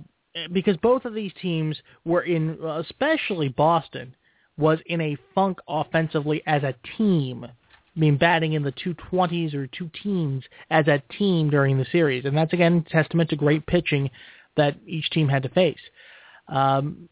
[0.52, 4.14] because both of these teams were in, especially Boston,
[4.56, 7.44] was in a funk offensively as a team.
[7.44, 12.24] I mean, batting in the 220s or two teens as a team during the series.
[12.24, 14.10] And that's, again, testament to great pitching
[14.56, 15.80] that each team had to face.
[16.48, 17.08] Um,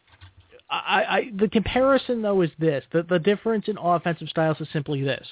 [0.70, 2.84] I, I, the comparison, though, is this.
[2.92, 5.26] The, the difference in offensive styles is simply this.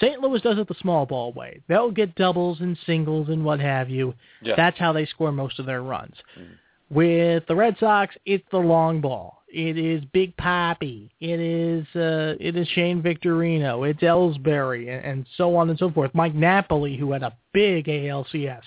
[0.00, 0.20] St.
[0.20, 1.60] Louis does it the small ball way.
[1.66, 4.14] They'll get doubles and singles and what have you.
[4.42, 4.54] Yeah.
[4.56, 6.14] That's how they score most of their runs.
[6.38, 6.48] Mm.
[6.90, 9.42] With the Red Sox, it's the long ball.
[9.48, 11.10] It is Big Papi.
[11.20, 13.88] It is uh, it is Shane Victorino.
[13.88, 16.10] It's Ellsbury and, and so on and so forth.
[16.14, 18.62] Mike Napoli, who had a big ALCS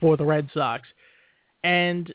[0.00, 0.86] for the Red Sox,
[1.64, 2.12] and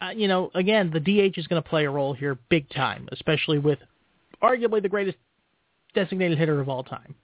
[0.00, 3.08] uh, you know, again, the DH is going to play a role here big time,
[3.12, 3.78] especially with
[4.42, 5.18] arguably the greatest
[5.94, 7.14] designated hitter of all time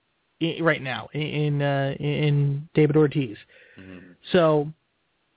[0.60, 3.36] right now in uh, in David Ortiz.
[3.78, 3.98] Mm-hmm.
[4.32, 4.68] So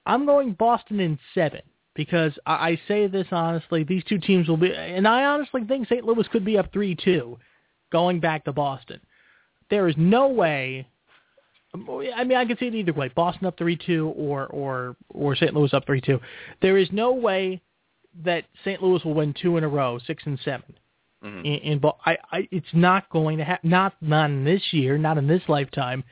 [0.05, 1.61] I'm going Boston in seven
[1.93, 3.83] because I, I say this honestly.
[3.83, 6.05] These two teams will be, and I honestly think St.
[6.05, 7.37] Louis could be up three two,
[7.91, 8.99] going back to Boston.
[9.69, 10.87] There is no way.
[12.15, 15.35] I mean, I can see it either way: Boston up three two, or or or
[15.35, 15.53] St.
[15.53, 16.19] Louis up three two.
[16.61, 17.61] There is no way
[18.23, 18.81] that St.
[18.81, 20.63] Louis will win two in a row, six and 7
[21.23, 21.39] Mhm.
[21.39, 23.69] In, in I, I, it's not going to happen.
[23.69, 26.03] Not not in this year, not in this lifetime.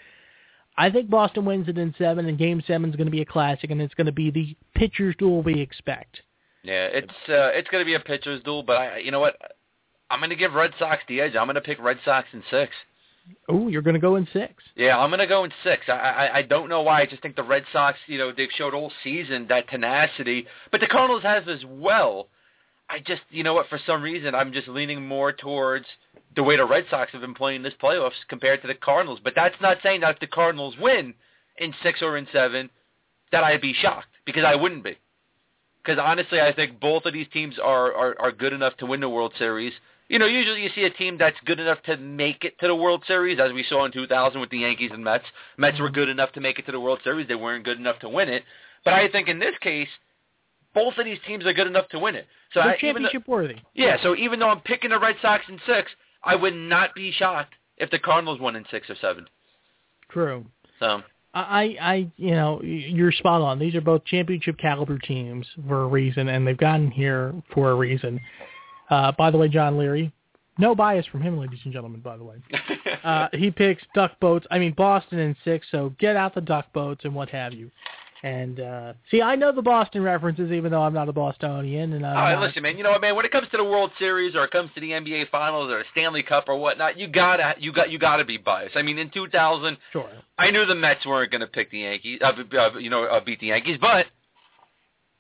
[0.77, 3.25] I think Boston wins it in seven, and Game Seven is going to be a
[3.25, 6.21] classic, and it's going to be the pitcher's duel we expect.
[6.63, 9.35] Yeah, it's uh, it's going to be a pitcher's duel, but I, you know what?
[10.09, 11.35] I'm going to give Red Sox the edge.
[11.35, 12.73] I'm going to pick Red Sox in six.
[13.47, 14.63] Oh, you're going to go in six.
[14.75, 15.83] Yeah, I'm going to go in six.
[15.87, 17.01] I, I I don't know why.
[17.01, 20.81] I just think the Red Sox, you know, they've showed all season that tenacity, but
[20.81, 22.27] the Cardinals have as well.
[22.89, 23.67] I just, you know what?
[23.67, 25.87] For some reason, I'm just leaning more towards
[26.35, 29.19] the way the Red Sox have been playing this playoffs compared to the Cardinals.
[29.23, 31.15] But that's not saying that if the Cardinals win
[31.57, 32.69] in six or in seven,
[33.31, 34.97] that I'd be shocked because I wouldn't be.
[35.83, 39.01] Because honestly, I think both of these teams are, are are good enough to win
[39.01, 39.73] the World Series.
[40.07, 42.75] You know, usually you see a team that's good enough to make it to the
[42.75, 45.25] World Series, as we saw in 2000 with the Yankees and Mets.
[45.57, 47.99] Mets were good enough to make it to the World Series; they weren't good enough
[47.99, 48.43] to win it.
[48.83, 49.87] But I think in this case,
[50.75, 52.27] both of these teams are good enough to win it.
[52.53, 53.55] So They're I, even though, championship worthy.
[53.73, 55.89] yeah, so even though I'm picking the Red Sox in six,
[56.23, 59.25] I would not be shocked if the Cardinals won in six or seven.
[60.11, 60.45] True.
[60.79, 61.01] So
[61.33, 63.59] I, I, you know, you're spot on.
[63.59, 67.75] These are both championship caliber teams for a reason, and they've gotten here for a
[67.75, 68.19] reason.
[68.89, 70.11] Uh, by the way, John Leary,
[70.57, 71.99] no bias from him, ladies and gentlemen.
[72.01, 72.35] By the way,
[73.03, 74.45] uh, he picks duck boats.
[74.51, 77.71] I mean Boston in six, so get out the duck boats and what have you.
[78.23, 81.93] And uh, see, I know the Boston references, even though I'm not a Bostonian.
[81.93, 82.75] And I'm All right, not- listen, man.
[82.75, 83.15] You know what, man?
[83.15, 85.77] When it comes to the World Series or it comes to the NBA Finals or
[85.79, 88.75] the Stanley Cup or whatnot, you gotta, you got, you gotta be biased.
[88.77, 90.09] I mean, in 2000, Sure.
[90.39, 93.19] I knew the Mets weren't going to pick the Yankees, uh, uh, you know, uh,
[93.23, 94.07] beat the Yankees, but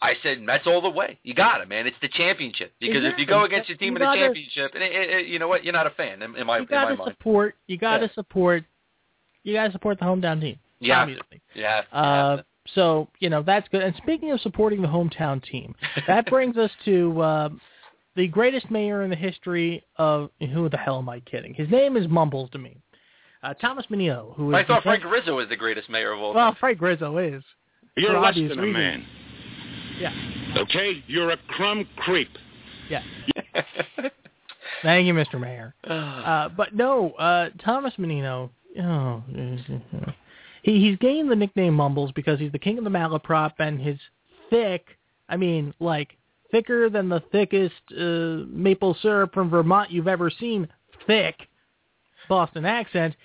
[0.01, 1.17] I said Mets all the way.
[1.23, 1.87] You got it, man.
[1.87, 4.71] It's the championship because if you go against your team You in the gotta- championship,
[4.75, 6.63] and it, it, it- you know what, you're not a fan in, in my You
[6.63, 7.11] in my gotta mind.
[7.17, 7.55] support.
[7.67, 8.13] You gotta Yeah.
[8.13, 8.63] support.
[9.43, 10.59] You gotta support the hometown team.
[10.79, 10.99] Yeah.
[10.99, 11.13] have to.
[11.13, 11.41] obviously.
[11.53, 11.95] You have to.
[11.95, 12.41] You Uh,
[12.73, 13.83] so you know that's good.
[13.83, 15.73] And speaking of supporting the hometown team,
[16.07, 17.49] that brings us to uh,
[18.15, 21.53] the greatest mayor in the history of who the hell am I kidding?
[21.53, 22.77] His name is Mumbles to me.
[23.43, 26.33] Uh, Thomas Menino, who is I thought Frank Rizzo was the greatest mayor of all
[26.33, 26.43] time.
[26.43, 27.43] Well, Frank Rizzo is.
[27.95, 28.77] You're For less obvious than a reasons.
[28.77, 29.05] man.
[29.99, 30.13] Yeah,
[30.57, 31.03] Okay?
[31.07, 32.29] You're a crumb creep.
[32.89, 33.01] yeah.
[34.83, 35.39] Thank you, Mr.
[35.39, 35.73] Mayor.
[35.85, 38.49] Uh, but no, uh, Thomas Menino,
[38.81, 39.23] oh,
[40.63, 43.97] he he's gained the nickname Mumbles because he's the king of the malaprop and his
[44.49, 44.87] thick,
[45.29, 46.17] I mean, like
[46.51, 50.67] thicker than the thickest uh, maple syrup from Vermont you've ever seen,
[51.05, 51.35] thick
[52.27, 53.15] Boston accent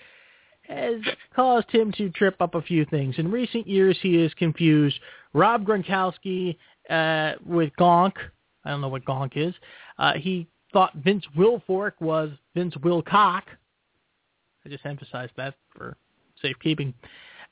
[0.69, 1.01] has
[1.35, 3.17] caused him to trip up a few things.
[3.19, 5.01] In recent years, he is confused
[5.33, 6.57] Rob Gronkowski
[6.89, 8.15] uh, with Gonk.
[8.65, 9.55] I don't know what Gonk is.
[9.99, 13.43] Uh, he thought Vince Wilfork was Vince Wilcock.
[14.65, 15.97] I just emphasized that for
[16.43, 16.95] safekeeping.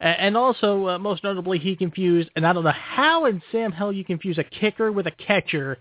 [0.00, 3.92] And also, uh, most notably, he confused, and I don't know how in Sam Hell
[3.92, 5.78] you confuse a kicker with a catcher,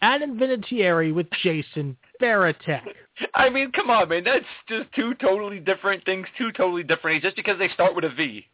[0.00, 2.82] Adam Vinatieri with Jason Varitek.
[3.34, 4.24] I mean, come on, man.
[4.24, 8.10] That's just two totally different things, two totally different just because they start with a
[8.10, 8.46] V.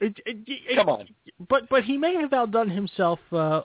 [0.00, 1.08] It, it, it, Come on.
[1.48, 3.62] But but he may have outdone himself uh,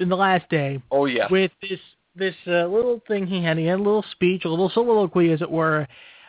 [0.00, 1.26] in the last day Oh, yeah.
[1.30, 1.80] with this
[2.16, 3.58] this uh, little thing he had.
[3.58, 5.86] He had a little speech, a little soliloquy, as it were,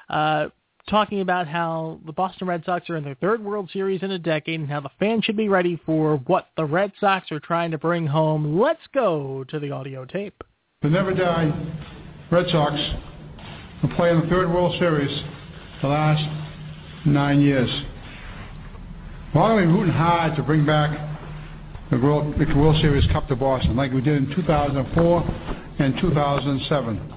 [0.09, 0.47] uh,
[0.89, 4.19] talking about how the Boston Red Sox are in their third World Series in a
[4.19, 7.71] decade and how the fans should be ready for what the Red Sox are trying
[7.71, 8.59] to bring home.
[8.59, 10.43] Let's go to the audio tape.
[10.81, 11.75] The Never Die
[12.31, 12.75] Red Sox
[13.83, 15.23] are playing the third World Series
[15.81, 16.23] the last
[17.05, 17.69] nine years.
[19.35, 20.97] Why are we rooting hard to bring back
[21.91, 25.21] the World, the World Series Cup to Boston like we did in 2004
[25.79, 27.13] and 2007?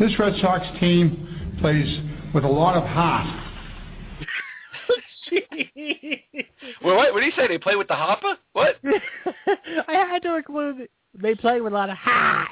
[0.00, 1.98] This Red Sox team plays
[2.34, 3.26] with a lot of heart.
[6.84, 7.48] Well, what, what did he say?
[7.48, 8.36] They play with the hopper?
[8.52, 8.76] What?
[9.88, 12.48] I had to include they play with a lot of heart.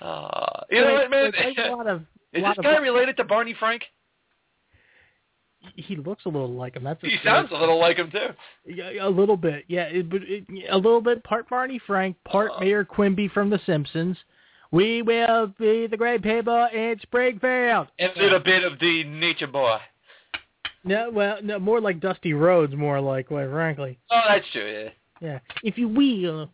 [0.00, 1.32] Uh, you know what, man?
[1.32, 2.00] They play with a lot of.
[2.32, 3.84] Is this guy related to Barney Frank?
[5.76, 6.84] He looks a little like him.
[6.84, 8.28] That's a He sounds a little like him too.
[8.66, 9.64] Yeah, a little bit.
[9.68, 11.22] Yeah, it, but it, a little bit.
[11.24, 12.60] Part Barney Frank, part Uh.
[12.60, 14.16] Mayor Quimby from The Simpsons.
[14.72, 17.88] We will be the great people in Springfield.
[17.98, 19.78] And a little bit of the nature boy.
[20.84, 23.98] No, well, no, more like Dusty Rhodes, more like, quite frankly.
[24.10, 24.84] Oh, that's true.
[24.84, 24.90] Yeah.
[25.20, 26.48] Yeah, if you will,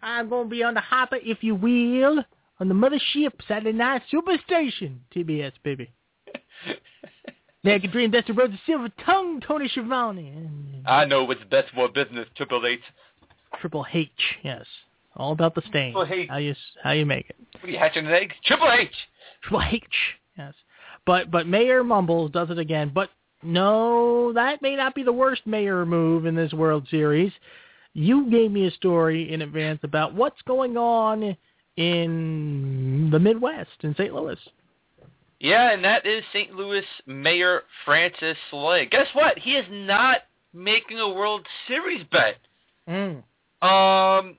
[0.00, 2.24] I'm gonna be on the hopper, if you will,
[2.58, 5.90] on the mothership Saturday Night Superstation, TBS, baby.
[7.62, 12.26] Naked Dream, Dusty Rhodes, Silver Tongue, Tony Schiavone, and I know what's best for business.
[12.34, 12.80] Triple H.
[13.60, 14.10] Triple H.
[14.42, 14.64] Yes,
[15.14, 15.92] all about the stain.
[15.92, 16.28] Triple H.
[16.30, 17.36] How you how you make it.
[17.60, 18.32] What are you hatching an egg?
[18.46, 18.88] Triple H.
[19.42, 19.84] Triple H.
[20.38, 20.54] Yes,
[21.04, 22.92] but but Mayor Mumbles does it again.
[22.94, 23.10] But
[23.42, 27.32] no, that may not be the worst Mayor move in this World Series.
[27.92, 31.36] You gave me a story in advance about what's going on
[31.76, 34.14] in the Midwest in St.
[34.14, 34.38] Louis.
[35.40, 36.54] Yeah, and that is St.
[36.54, 38.86] Louis Mayor Francis Slay.
[38.86, 39.38] Guess what?
[39.38, 40.18] He is not
[40.52, 42.36] making a World Series bet.
[42.86, 43.22] Mm.
[43.62, 44.36] Um,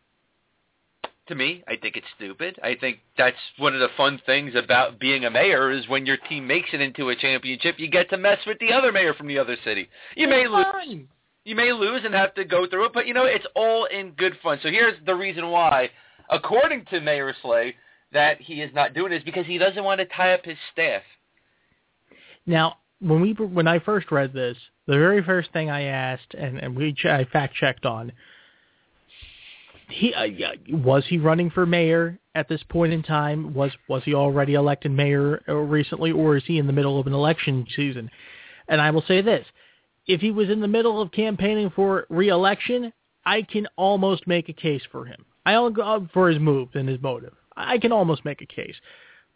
[1.27, 2.59] to me, I think it's stupid.
[2.63, 6.17] I think that's one of the fun things about being a mayor is when your
[6.29, 9.27] team makes it into a championship, you get to mess with the other mayor from
[9.27, 9.89] the other city.
[10.15, 11.05] You may lose.
[11.45, 14.11] You may lose and have to go through it, but you know it's all in
[14.11, 14.59] good fun.
[14.61, 15.89] So here's the reason why,
[16.29, 17.75] according to Mayor Slay,
[18.13, 21.01] that he is not doing this because he doesn't want to tie up his staff.
[22.45, 24.57] Now, when we when I first read this,
[24.87, 28.11] the very first thing I asked and, and we ch- I fact checked on
[29.91, 30.27] he uh,
[30.69, 33.53] was he running for mayor at this point in time?
[33.53, 37.07] Was was he already elected mayor uh, recently, or is he in the middle of
[37.07, 38.09] an election season?
[38.67, 39.45] And I will say this:
[40.07, 42.93] if he was in the middle of campaigning for re-election,
[43.25, 45.25] I can almost make a case for him.
[45.45, 47.33] I will go for his move and his motive.
[47.55, 48.75] I can almost make a case.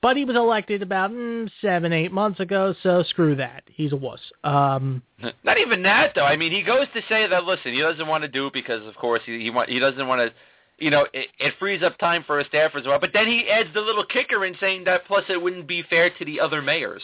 [0.01, 3.63] But he was elected about mm, seven, eight months ago, so screw that.
[3.67, 4.19] He's a wuss.
[4.43, 5.01] Um,
[5.43, 6.25] Not even that though.
[6.25, 8.85] I mean, he goes to say that listen, he doesn't want to do it because,
[8.85, 10.33] of course, he he, want, he doesn't want to.
[10.77, 12.99] You know, it, it frees up time for his staff as well.
[12.99, 16.09] But then he adds the little kicker in saying that plus it wouldn't be fair
[16.09, 17.01] to the other mayors.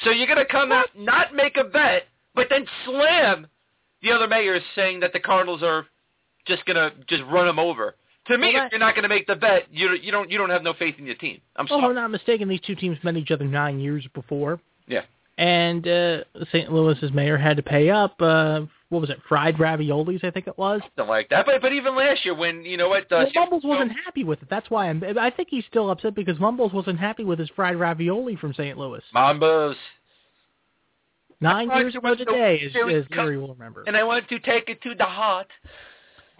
[0.00, 3.46] So you're gonna come out not make a bet, but then slam
[4.02, 5.86] the other mayors saying that the Cardinals are
[6.46, 7.94] just gonna just run them over.
[8.26, 10.38] To me, Well, that- if you're not gonna make the bet, you you don't you
[10.38, 11.40] don't have no faith in your team.
[11.56, 11.84] I'm if sorry.
[11.84, 14.60] I'm not mistaken, these two teams met each other nine years before.
[14.86, 15.02] Yeah.
[15.36, 16.22] And uh,
[16.52, 16.72] St.
[16.72, 18.22] Louis's mayor had to pay up.
[18.22, 19.18] Uh, what was it?
[19.28, 20.80] Fried raviolis, I think it was.
[20.96, 21.44] Something like that.
[21.44, 24.40] But but even last year when you know what uh, Well, Mumbles wasn't happy with
[24.42, 24.48] it.
[24.48, 25.02] That's why I'm.
[25.18, 28.78] I think he's still upset because Mumbles wasn't happy with his fried ravioli from St.
[28.78, 29.02] Louis.
[29.12, 29.76] Mumbles.
[31.40, 33.84] Nine years ago today, to- as, it was as Larry will remember.
[33.86, 35.48] and I want to take it to the heart.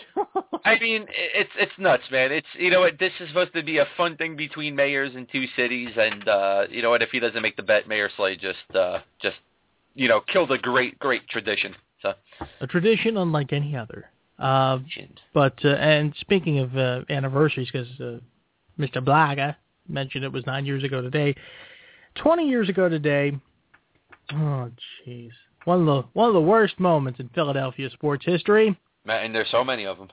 [0.64, 2.32] I mean, it's it's nuts, man.
[2.32, 5.26] It's you know what this is supposed to be a fun thing between mayors in
[5.30, 8.36] two cities, and uh, you know what if he doesn't make the bet, Mayor Slay
[8.36, 9.36] just uh, just
[9.94, 11.74] you know killed a great great tradition.
[12.02, 12.14] So
[12.60, 14.10] a tradition unlike any other.
[14.38, 14.78] Uh,
[15.32, 18.18] but uh, and speaking of uh, anniversaries, because uh,
[18.78, 18.96] Mr.
[18.96, 19.56] Blaga,
[19.88, 21.34] mentioned it was nine years ago today.
[22.16, 23.32] Twenty years ago today.
[24.32, 24.70] Oh,
[25.06, 25.30] jeez.
[25.64, 28.78] One of the one of the worst moments in Philadelphia sports history.
[29.06, 30.08] And there's so many of them.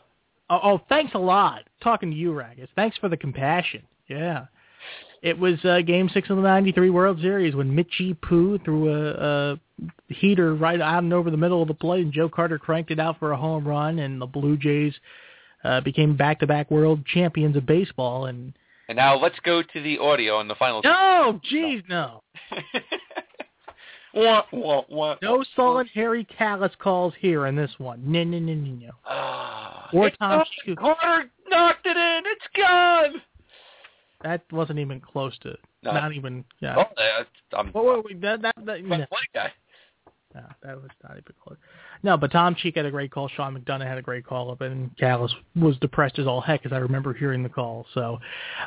[0.49, 1.63] Oh, oh, thanks a lot.
[1.81, 2.67] Talking to you, Ragus.
[2.75, 3.83] Thanks for the compassion.
[4.07, 4.45] Yeah.
[5.21, 9.53] It was uh, Game Six of the '93 World Series when Mitchie Poo threw a,
[9.53, 9.59] a
[10.07, 12.99] heater right out and over the middle of the plate, and Joe Carter cranked it
[12.99, 14.93] out for a home run, and the Blue Jays
[15.63, 18.25] uh, became back-to-back world champions of baseball.
[18.25, 18.53] And
[18.89, 20.81] And now let's go to the audio on the final.
[20.83, 22.23] no, jeez, no,
[24.13, 25.15] wah, wah, wah.
[25.21, 28.01] no solitary Kalas calls here in this one.
[28.05, 28.91] No, no, no, no, no.
[29.05, 30.43] Ah, Or it's Tom.
[30.77, 32.23] Carter knocked it in.
[32.25, 33.21] It's gone.
[34.23, 35.55] That wasn't even close to.
[35.83, 35.93] No.
[35.93, 36.45] Not even.
[36.59, 36.75] Yeah.
[36.77, 39.05] Oh, that's, I'm wait, that, that, that, no.
[39.33, 39.51] guy.
[40.33, 41.57] No, that was not even close.
[42.03, 43.27] No, but Tom Cheek had a great call.
[43.27, 46.71] Sean McDonough had a great call up, and Kalas was depressed as all heck, as
[46.71, 47.85] I remember hearing the call.
[47.93, 48.19] So,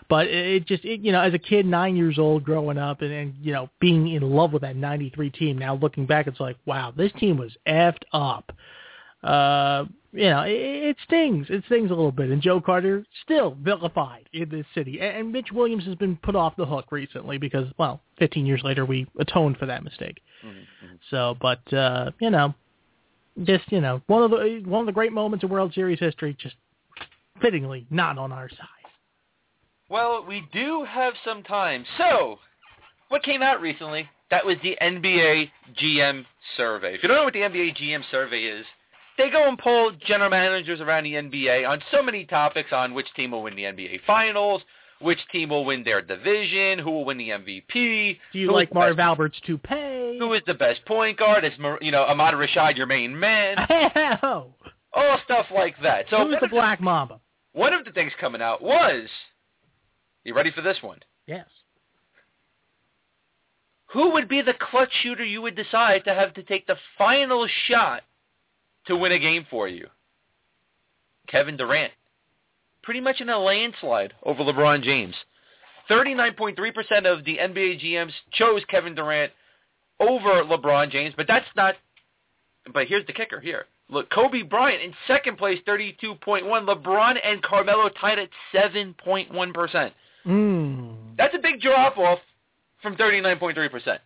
[0.08, 3.12] but it, just, it, you know, as a kid, nine years old, growing up, and,
[3.12, 5.58] and you know, being in love with that '93 team.
[5.58, 8.52] Now looking back, it's like, wow, this team was effed up.
[9.24, 11.46] Uh, you know, it, it stings.
[11.50, 12.30] It stings a little bit.
[12.30, 15.00] And Joe Carter still vilified in this city.
[15.00, 18.62] And, and Mitch Williams has been put off the hook recently because, well, 15 years
[18.62, 20.20] later, we atoned for that mistake.
[21.10, 22.54] So, but uh, you know,
[23.44, 26.36] just you know, one of the one of the great moments in World Series history,
[26.38, 26.54] just
[27.40, 28.58] fittingly not on our side.
[29.88, 31.84] Well, we do have some time.
[31.98, 32.38] So,
[33.08, 34.08] what came out recently?
[34.30, 35.50] That was the NBA
[35.80, 36.24] GM
[36.56, 36.94] survey.
[36.94, 38.64] If you don't know what the NBA GM survey is,
[39.18, 43.06] they go and poll general managers around the NBA on so many topics on which
[43.14, 44.62] team will win the NBA Finals,
[45.00, 48.18] which team will win their division, who will win the MVP.
[48.32, 50.16] Do you like the Marv best- Albert's toupee?
[50.18, 51.44] Who is the best point guard?
[51.44, 53.56] Is you know Ahmad Rashad your main man?
[54.22, 54.54] Oh,
[54.92, 56.06] All stuff like that.
[56.10, 57.20] So who's the Black Mamba?
[57.52, 59.08] one of the things coming out was,
[60.24, 60.98] you ready for this one?
[61.26, 61.46] Yes.
[63.92, 67.46] Who would be the clutch shooter you would decide to have to take the final
[67.68, 68.02] shot
[68.86, 69.88] to win a game for you?
[71.28, 71.92] Kevin Durant.
[72.82, 75.14] Pretty much in a landslide over LeBron James.
[75.90, 79.32] 39.3% of the NBA GMs chose Kevin Durant
[80.00, 81.74] over LeBron James, but that's not
[82.72, 83.66] but here's the kicker here.
[83.90, 86.44] Look, Kobe Bryant in second place, 32.1.
[86.44, 89.92] LeBron and Carmelo tied at 7.1%.
[90.26, 90.96] Mm.
[91.18, 92.18] That's a big drop off
[92.80, 93.98] from 39.3%.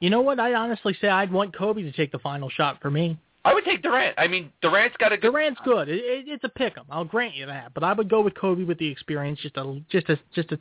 [0.00, 0.40] You know what?
[0.40, 3.18] I honestly say I'd want Kobe to take the final shot for me.
[3.44, 4.14] I would take Durant.
[4.18, 5.30] I mean, Durant's got a good.
[5.32, 5.88] Durant's good.
[5.88, 6.84] It, it, it's a pick 'em.
[6.90, 7.72] I'll grant you that.
[7.72, 10.58] But I would go with Kobe with the experience, just a just a just a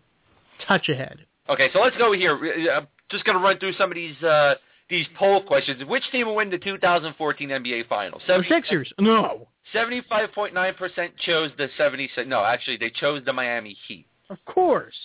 [0.67, 1.25] touch ahead.
[1.49, 2.35] Okay, so let's go here.
[2.71, 4.55] I'm just going to run through some of these uh,
[4.89, 5.83] these poll questions.
[5.85, 8.21] Which team will win the 2014 NBA Finals?
[8.27, 8.93] The Sixers.
[8.99, 9.47] No.
[9.73, 12.27] 75.9% chose the 76.
[12.27, 14.05] No, actually, they chose the Miami Heat.
[14.29, 14.95] Of course.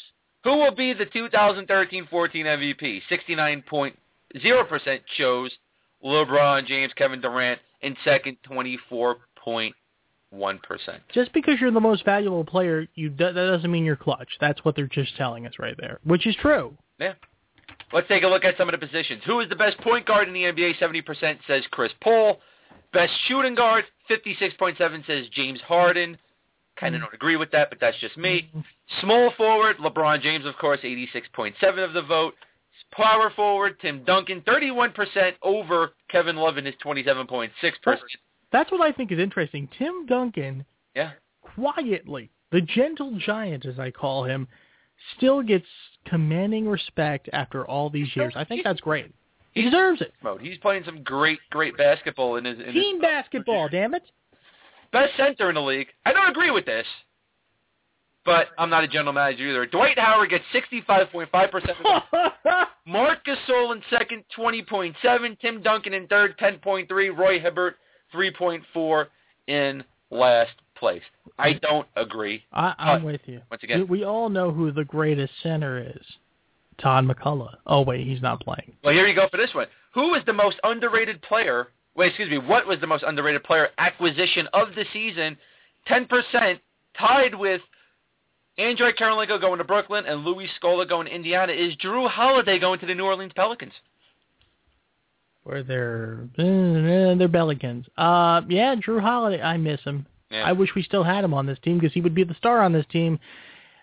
[0.45, 3.03] Who will be the 2013-14 MVP?
[4.35, 5.51] 69.0% chose
[6.05, 9.72] LeBron James, Kevin Durant, in second, 24.1%.
[11.12, 14.28] Just because you're the most valuable player, you that doesn't mean you're clutch.
[14.41, 16.76] That's what they're just telling us right there, which is true.
[16.99, 17.14] Yeah.
[17.93, 19.22] Let's take a look at some of the positions.
[19.24, 20.78] Who is the best point guard in the NBA?
[20.78, 22.41] 70% says Chris Paul.
[22.93, 26.16] Best shooting guard, 56.7 says James Harden.
[26.76, 28.49] Kind of don't agree with that, but that's just me.
[28.49, 28.61] Mm-hmm.
[29.01, 32.35] Small forward, LeBron James, of course, 86.7 of the vote.
[32.97, 37.51] Power forward, Tim Duncan, 31% over Kevin Love in his 27.6%.
[38.53, 39.68] That's what I think is interesting.
[39.78, 40.64] Tim Duncan,
[40.95, 41.11] Yeah.
[41.42, 44.47] quietly, the gentle giant as I call him,
[45.16, 45.66] still gets
[46.07, 48.32] commanding respect after all these years.
[48.36, 49.12] I think that's great.
[49.53, 50.12] He deserves it.
[50.22, 50.40] Mode.
[50.40, 54.03] He's playing some great, great basketball in his, in his Team basketball, damn it.
[54.92, 55.88] best center in the league.
[56.07, 56.86] I don't agree with this,
[58.25, 59.66] but I'm not a general manager either.
[59.66, 62.33] Dwight Howard gets 65.5%.
[62.87, 65.41] Marc Gasol in second, 20.7.
[65.41, 67.16] Tim Duncan in third, 10.3.
[67.16, 67.75] Roy Hibbert,
[68.14, 69.07] 3.4
[69.49, 71.03] in last place.
[71.39, 72.45] I don't agree.
[72.53, 73.41] I, I'm But, with you.
[73.51, 76.05] Once again, We, we all know who the greatest center is.
[76.81, 77.55] Todd MacCulloch.
[77.66, 78.72] Oh, wait, he's not playing.
[78.83, 79.66] well, here you go for this one.
[79.95, 81.68] Who was the most underrated player?
[81.95, 82.39] Wait, excuse me.
[82.39, 85.37] What was the most underrated player acquisition of the season?
[85.89, 86.59] 10%,
[86.99, 87.61] tied with
[88.57, 91.52] Andrei Kirilenko going to Brooklyn and Luis Scola going to Indiana.
[91.52, 93.72] Is Jrue Holiday going to the New Orleans Pelicans?
[95.42, 97.84] Where they're uh, they're Bellicans.
[97.98, 99.42] Uh, yeah, Jrue Holiday.
[99.42, 100.07] I miss him.
[100.30, 100.44] Yeah.
[100.44, 102.62] I wish we still had him on this team because he would be the star
[102.62, 103.18] on this team,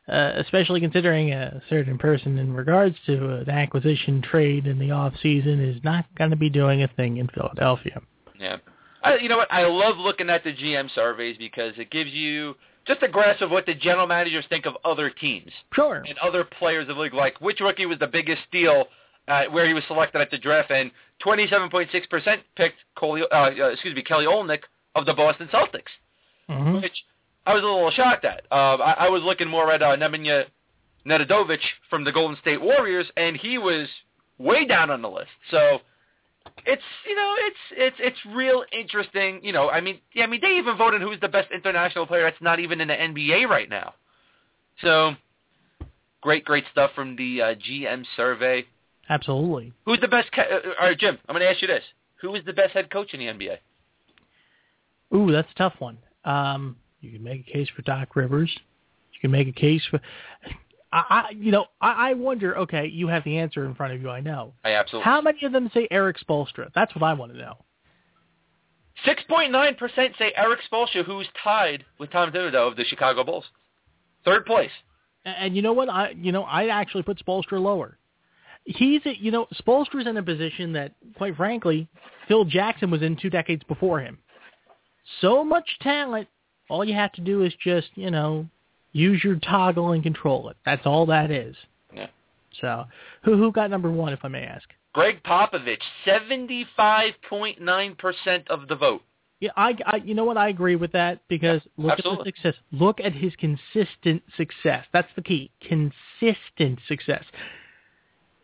[0.07, 5.13] uh, especially considering a certain person in regards to an acquisition trade in the off
[5.21, 8.01] season is not going to be doing a thing in Philadelphia.
[8.39, 8.57] Yeah.
[9.03, 9.51] I, you know what?
[9.51, 12.55] I love looking at the GM surveys because it gives you
[12.87, 16.03] just a grasp of what the general managers think of other teams Sure.
[16.07, 17.13] and other players of the league.
[17.13, 18.85] Like which rookie was the biggest steal
[19.27, 20.91] uh, where he was selected at the draft, and
[21.23, 24.61] 27.6% picked Coley, uh, uh, excuse me, Kelly Olynyk
[24.95, 25.91] of the Boston Celtics,
[26.49, 27.03] hmm which
[27.45, 28.43] I was a little shocked at.
[28.51, 30.45] Uh, I, I was looking more at uh, Nemanja
[31.05, 31.59] Nedovic
[31.89, 33.87] from the Golden State Warriors, and he was
[34.37, 35.29] way down on the list.
[35.49, 35.79] So
[36.65, 39.39] it's you know it's it's it's real interesting.
[39.43, 42.23] You know, I mean, yeah, I mean they even voted who's the best international player
[42.23, 43.93] that's not even in the NBA right now.
[44.81, 45.13] So
[46.21, 48.65] great, great stuff from the uh, GM survey.
[49.09, 49.73] Absolutely.
[49.85, 50.31] Who's the best?
[50.31, 51.17] Ca- uh, all right, Jim.
[51.27, 51.83] I'm going to ask you this:
[52.21, 53.57] Who is the best head coach in the NBA?
[55.13, 55.97] Ooh, that's a tough one.
[56.23, 58.51] Um, you can make a case for Doc Rivers.
[59.13, 59.99] You can make a case for.
[60.91, 62.57] I, I you know, I, I wonder.
[62.59, 64.09] Okay, you have the answer in front of you.
[64.09, 64.53] I know.
[64.63, 65.05] I absolutely.
[65.05, 66.69] How many of them say Erik Spoelstra?
[66.75, 67.57] That's what I want to know.
[69.05, 73.23] Six point nine percent say Erik Spoelstra, who's tied with Tom Thibodeau of the Chicago
[73.23, 73.45] Bulls,
[74.25, 74.71] third place.
[75.25, 75.89] And, and you know what?
[75.89, 77.97] I you know I actually put Spoelstra lower.
[78.65, 81.87] He's a, you know Spoelstra's in a position that, quite frankly,
[82.27, 84.19] Phil Jackson was in two decades before him.
[85.21, 86.27] So much talent.
[86.69, 88.45] All you have to do is just you know
[88.91, 90.57] use your toggle and control it.
[90.65, 91.55] That's all that is.
[91.93, 92.07] Yeah.
[92.59, 92.85] So
[93.23, 94.67] who who got number one, if I may ask?
[94.93, 99.01] Gregg Popovich, seventy-five point nine percent of the vote.
[99.41, 100.37] Yeah, I, I, you know what?
[100.37, 102.19] I agree with that because look absolutely.
[102.19, 102.61] at the success.
[102.71, 104.85] Look at his consistent success.
[104.93, 105.49] That's the key.
[105.61, 107.23] Consistent success.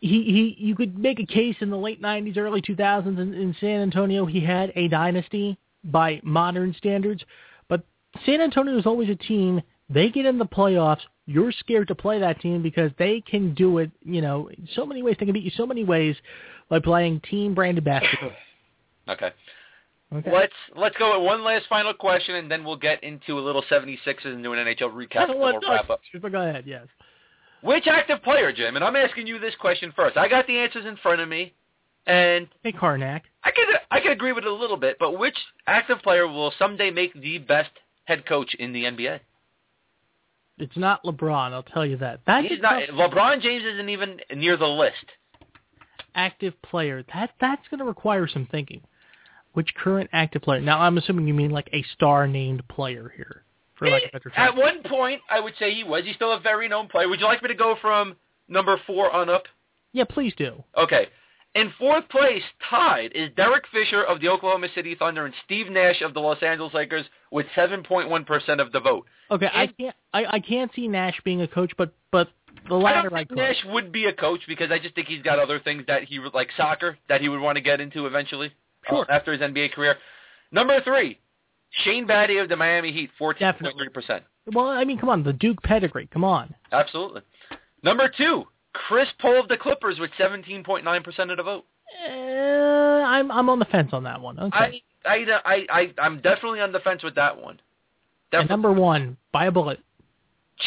[0.00, 3.54] He, he, you could make a case in the late '90s, early 2000s in, in
[3.60, 4.26] San Antonio.
[4.26, 7.22] He had a dynasty by modern standards,
[7.68, 7.82] but
[8.26, 9.62] San Antonio was always a team.
[9.90, 11.00] They get in the playoffs.
[11.26, 13.90] You're scared to play that team because they can do it.
[14.04, 15.16] You know, so many ways.
[15.18, 16.16] They can beat you so many ways
[16.68, 18.32] by playing team branded basketball.
[19.08, 19.30] Okay.
[20.14, 20.30] Okay.
[20.30, 23.62] Let's let's go with one last final question, and then we'll get into a little
[23.70, 25.22] 76ers and do an NHL recap.
[25.22, 26.00] and then we'll wrap up.
[26.20, 26.64] Go ahead.
[26.66, 26.86] Yes.
[27.62, 28.76] Which active player, Jim?
[28.76, 30.18] And I'm asking you this question first.
[30.18, 31.54] I got the answers in front of me,
[32.06, 33.22] and Hey, Karnak.
[33.44, 34.96] I could I could agree with it a little bit.
[34.98, 35.36] But which
[35.66, 37.70] active player will someday make the best
[38.04, 39.20] head coach in the NBA?
[40.58, 42.20] It's not LeBron, I'll tell you that.
[42.26, 42.82] That's He's not.
[42.88, 45.04] LeBron James isn't even near the list.
[46.14, 47.04] active player.
[47.14, 48.82] That that's going to require some thinking.
[49.52, 50.60] Which current active player?
[50.60, 53.44] Now I'm assuming you mean like a star named player here,
[53.76, 56.04] for lack of a better At one point, I would say he was.
[56.04, 57.08] He's still a very known player.
[57.08, 58.16] Would you like me to go from
[58.48, 59.44] number four on up?
[59.92, 60.62] Yeah, please do.
[60.76, 61.08] Okay.
[61.58, 66.00] In fourth place, tied, is Derek Fisher of the Oklahoma City Thunder and Steve Nash
[66.02, 69.06] of the Los Angeles Lakers with 7.1% of the vote.
[69.32, 72.28] Okay, I can't I, I can't see Nash being a coach, but but
[72.68, 73.38] the I latter I think could.
[73.38, 76.20] Nash would be a coach because I just think he's got other things that he
[76.20, 78.52] would like soccer that he would want to get into eventually
[78.88, 79.04] Sure.
[79.10, 79.96] uh, after his NBA career.
[80.52, 81.18] Number three,
[81.84, 84.20] Shane Battier of the Miami Heat, 14.3%.
[84.54, 86.06] Well, I mean, come on, the Duke pedigree.
[86.06, 86.54] Come on.
[86.70, 87.22] Absolutely.
[87.82, 88.44] Number two,
[88.86, 91.64] Chris Paul of the Clippers with 17.9% of the vote.
[92.06, 94.38] Uh, I'm I'm on the fence on that one.
[94.38, 94.82] Okay.
[95.04, 97.60] I, I, I, I, I'm definitely on the fence with that one.
[98.32, 99.80] number one, by a bullet.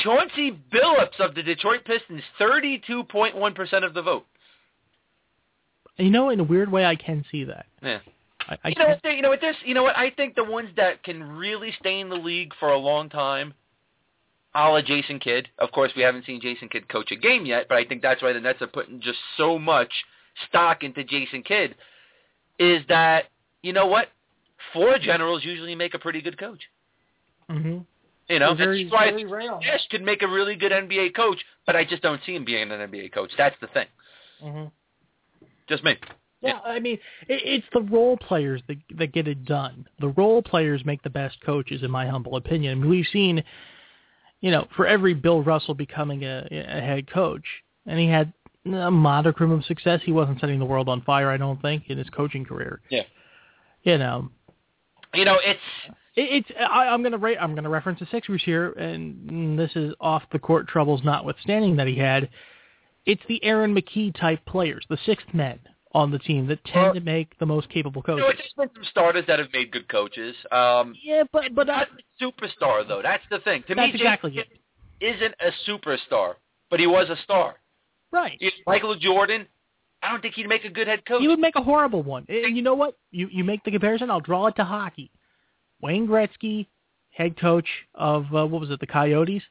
[0.03, 4.25] Chauncey Billups of the Detroit Pistons, 32.1% of the vote.
[5.97, 7.65] You know, in a weird way, I can see that.
[7.83, 7.99] Yeah.
[8.47, 9.15] I, I You know what?
[9.15, 9.41] You know what?
[9.41, 9.55] This.
[9.63, 9.97] You know what?
[9.97, 13.53] I think the ones that can really stay in the league for a long time,
[14.53, 15.47] a la Jason Kidd.
[15.59, 18.21] Of course, we haven't seen Jason Kidd coach a game yet, but I think that's
[18.21, 19.91] why the Nets are putting just so much
[20.49, 21.75] stock into Jason Kidd.
[22.59, 23.25] Is that
[23.61, 24.07] you know what?
[24.73, 26.61] Four generals usually make a pretty good coach.
[27.49, 27.79] hmm
[28.29, 29.59] You know, very- that's why I very think rare.
[29.59, 32.71] Nash could make a really good NBA coach, but I just don't see him being
[32.71, 33.31] an NBA coach.
[33.37, 33.87] That's the thing.
[34.41, 34.65] hmm
[35.67, 35.95] Just me.
[36.41, 36.97] Yeah, I mean,
[37.27, 39.87] it, it's the role players that that get it done.
[39.99, 42.71] The role players make the best coaches, in my humble opinion.
[42.71, 43.43] I mean, we've seen,
[44.41, 47.45] you know, for every Bill Russell becoming a, a head coach,
[47.85, 48.33] and he had
[48.65, 50.01] a modicum of success.
[50.03, 52.81] He wasn't setting the world on fire, I don't think, in his coaching career.
[52.89, 53.03] Yeah.
[53.83, 54.29] You know,
[55.13, 55.59] You know, it's
[56.15, 59.93] it, it's I, I'm gonna ra- I'm gonna reference the Sixers here, and this is
[59.99, 62.29] off the court troubles notwithstanding that he had.
[63.05, 65.59] It's the Aaron McKie type players, the sixth men
[65.93, 68.21] on the team that tend Well, to make the most capable you coaches.
[68.23, 70.35] know, it's just been some starters that have made good coaches.
[70.51, 73.01] Um, Yeah, but but I, not a superstar though.
[73.03, 73.63] That's the thing.
[73.67, 74.45] To That's me, exactly Jason
[74.99, 76.35] Kidd isn't a superstar,
[76.69, 77.55] but he was a star.
[78.11, 78.39] right.
[78.67, 79.47] Michael Jordan,
[80.03, 81.21] I don't think he'd make a good head coach.
[81.21, 82.25] He would make a horrible one.
[82.29, 82.97] And you know what?
[83.11, 84.09] You you make the comparison.
[84.09, 85.11] I'll draw it to hockey.
[85.81, 86.67] Wayne Gretzky,
[87.09, 89.41] head coach of uh, what was it, the Coyotes?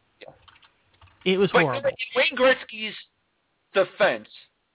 [1.24, 2.94] It was but horrible in Wayne Gretzky's
[3.74, 4.28] defense,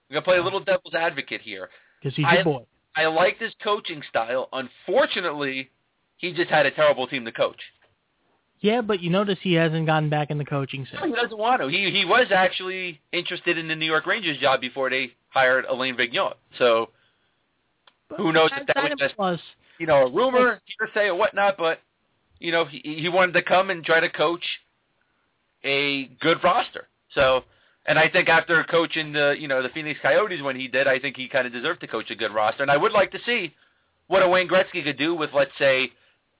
[0.08, 1.68] I'm gonna play a little devil's advocate here.
[2.00, 2.66] because he's I- your boy.
[2.98, 4.48] I liked his coaching style.
[4.54, 5.70] Unfortunately,
[6.16, 7.60] he just had a terrible team to coach.
[8.60, 11.02] Yeah, but you notice he hasn't gotten back in the coaching since.
[11.04, 11.68] He doesn't want to.
[11.68, 15.94] He he was actually interested in the New York Rangers job before they hired Alain
[15.94, 16.34] Vigneault.
[16.58, 16.88] So
[18.16, 19.40] who knows if that was just plus,
[19.78, 21.58] you know a rumor, hearsay, or whatnot.
[21.58, 21.80] But
[22.38, 24.44] you know he he wanted to come and try to coach
[25.64, 26.88] a good roster.
[27.14, 27.44] So.
[27.86, 30.98] And I think after coaching the, you know, the Phoenix Coyotes when he did, I
[30.98, 32.62] think he kind of deserved to coach a good roster.
[32.62, 33.54] And I would like to see
[34.08, 35.92] what a Wayne Gretzky could do with, let's say,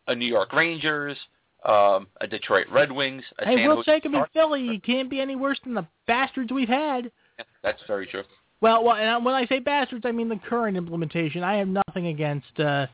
[0.09, 1.16] a New York Rangers,
[1.64, 4.68] um, a Detroit Red Wings, a hey, San we'll Jose take him in Philly.
[4.68, 7.11] He can't be any worse than the bastards we've had.
[7.38, 8.22] Yeah, That's very true.
[8.61, 11.42] Well, well, and when I say bastards, I mean the current implementation.
[11.42, 12.86] I have nothing against uh,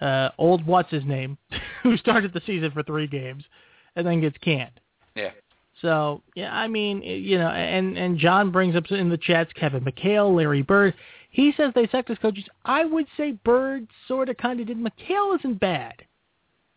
[0.00, 1.38] uh, old what's his name,
[1.82, 3.44] who started the season for three games
[3.96, 4.80] and then gets canned.
[5.14, 5.30] Yeah.
[5.84, 9.84] So yeah, I mean, you know, and and John brings up in the chats Kevin
[9.84, 10.94] McHale, Larry Bird.
[11.28, 12.44] He says they sucked as coaches.
[12.64, 14.78] I would say Bird sort of kind of did.
[14.78, 15.92] McHale isn't bad.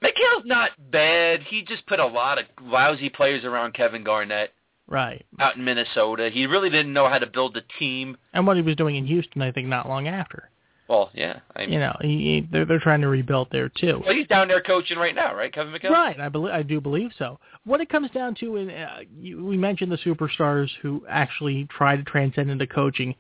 [0.04, 1.42] McHale's not bad.
[1.44, 4.54] He just put a lot of lousy players around Kevin Garnett
[4.88, 5.26] Right.
[5.40, 6.30] out in Minnesota.
[6.32, 8.18] He really didn't know how to build a team.
[8.34, 10.50] And what he was doing in Houston, I think, not long after.
[10.88, 11.40] Well, yeah.
[11.56, 14.02] I mean, You know, he, he, they're they're trying to rebuild there too.
[14.06, 15.90] well, he's down there coaching right now, right, Kevin McHale?
[15.92, 17.40] Right, I believe I do believe so.
[17.66, 21.96] What it comes down to, in uh, you, we mentioned the superstars who actually try
[21.98, 23.16] to transcend into coaching.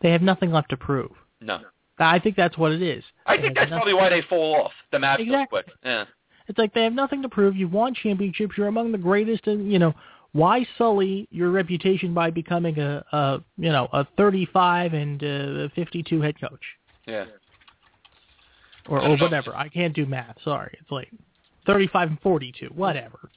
[0.00, 1.12] They have nothing left to prove.
[1.40, 1.60] No.
[1.98, 3.04] I think that's what it is.
[3.26, 5.62] I They think that's probably why they fall off the map so Exactly.
[5.62, 5.76] quick.
[5.84, 6.06] Yeah.
[6.48, 7.54] It's like they have nothing to prove.
[7.54, 8.54] You've won championships.
[8.58, 9.94] You're among the greatest, and you know
[10.32, 16.20] why sully your reputation by becoming a, a you know a 35 and uh, 52
[16.20, 16.60] head coach
[17.06, 17.24] Yeah.
[18.88, 19.54] or or whatever.
[19.56, 20.36] I can't do math.
[20.44, 21.10] Sorry, it's like
[21.66, 23.30] 35 and 42, whatever.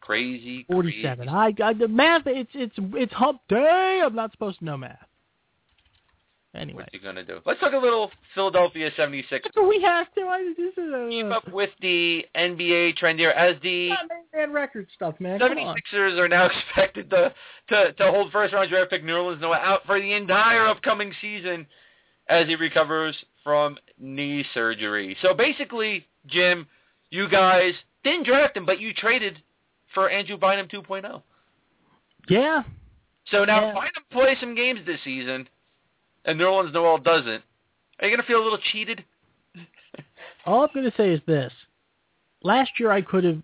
[0.00, 0.64] Crazy.
[0.70, 1.28] 47.
[1.28, 1.62] Crazy.
[1.62, 2.22] I, I the math.
[2.26, 4.02] It's it's it's hump day.
[4.04, 4.98] I'm not supposed to know math.
[6.52, 7.38] Anyway, What you gonna do?
[7.46, 9.48] Let's talk a little Philadelphia 76.
[9.54, 10.22] so we have to.
[10.22, 13.90] I, this is a Keep up with the NBA trend here as the
[14.34, 15.38] man record stuff, man.
[15.38, 17.32] 76ers are now expected to,
[17.68, 21.66] to, to hold first round draft pick Nerlens Noel out for the entire upcoming season
[22.28, 25.16] as he recovers from knee surgery.
[25.22, 26.66] So basically, Jim,
[27.10, 29.40] you guys didn't draft him, but you traded
[29.94, 31.22] for Andrew Bynum 2.0.
[32.28, 32.62] Yeah,
[33.30, 33.72] So now Yeah.
[33.74, 35.48] Bynum play some games this season,
[36.24, 37.42] and Nerlens Noel doesn't.
[38.00, 39.04] Are you going to feel a little cheated?
[40.46, 41.52] All I'm going to say is this.
[42.42, 43.42] Last year I could have,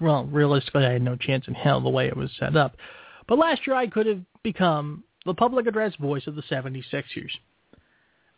[0.00, 2.76] well, realistically I had no chance in hell the way it was set up.
[3.26, 7.30] But last year I could have become the public address voice of the 76ers.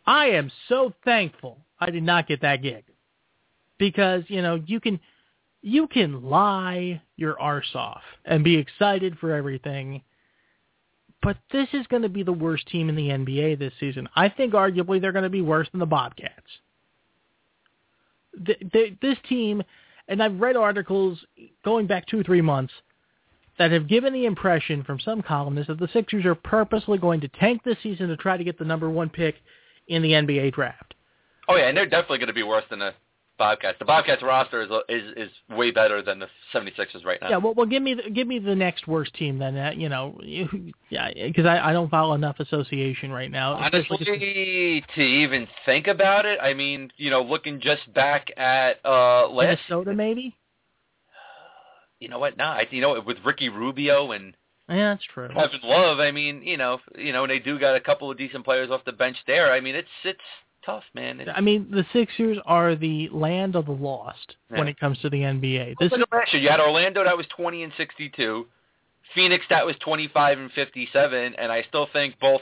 [0.05, 2.83] I am so thankful I did not get that gig.
[3.77, 4.99] Because, you know, you can,
[5.61, 10.01] you can lie your arse off and be excited for everything.
[11.23, 14.09] But this is going to be the worst team in the NBA this season.
[14.15, 16.41] I think arguably they're going to be worse than the Bobcats
[18.45, 19.63] th- th- this team,
[20.07, 21.19] and I've read articles
[21.63, 22.73] going back two or three months
[23.57, 27.27] that have given the impression from some columnists that the Sixers are purposely going to
[27.27, 29.35] tank this season to try to get the number one pick
[29.87, 30.93] in the NBA draft.
[31.47, 32.93] Oh yeah, and they're definitely going to be worse than the
[33.41, 33.79] Bobcats.
[33.79, 37.29] The Bobcats roster is is is way better than the 76ers right now.
[37.29, 39.57] Yeah, well, well, give me the, give me the next worst team then.
[39.57, 43.53] Uh, you know, you, yeah, because I, I don't follow enough association right now.
[43.53, 43.97] Honestly,
[44.95, 49.61] to even think about it, I mean, you know, looking just back at uh last,
[49.69, 50.37] Minnesota maybe.
[51.99, 52.37] you know what?
[52.37, 54.35] Nah, I, you know, with Ricky Rubio and
[54.69, 55.29] Yeah, that's true.
[55.29, 58.19] Kevin Love, I mean, you know, you know, and they do got a couple of
[58.19, 59.51] decent players off the bench there.
[59.51, 60.19] I mean, it's it's
[60.65, 61.19] tough, man.
[61.19, 65.09] It's, I mean, the Sixers are the land of the lost when it comes to
[65.09, 65.75] the NBA.
[65.79, 66.41] This Look at last year.
[66.41, 68.47] You had Orlando that was 20 and 62,
[69.15, 72.41] Phoenix that was 25 and 57, and I still think both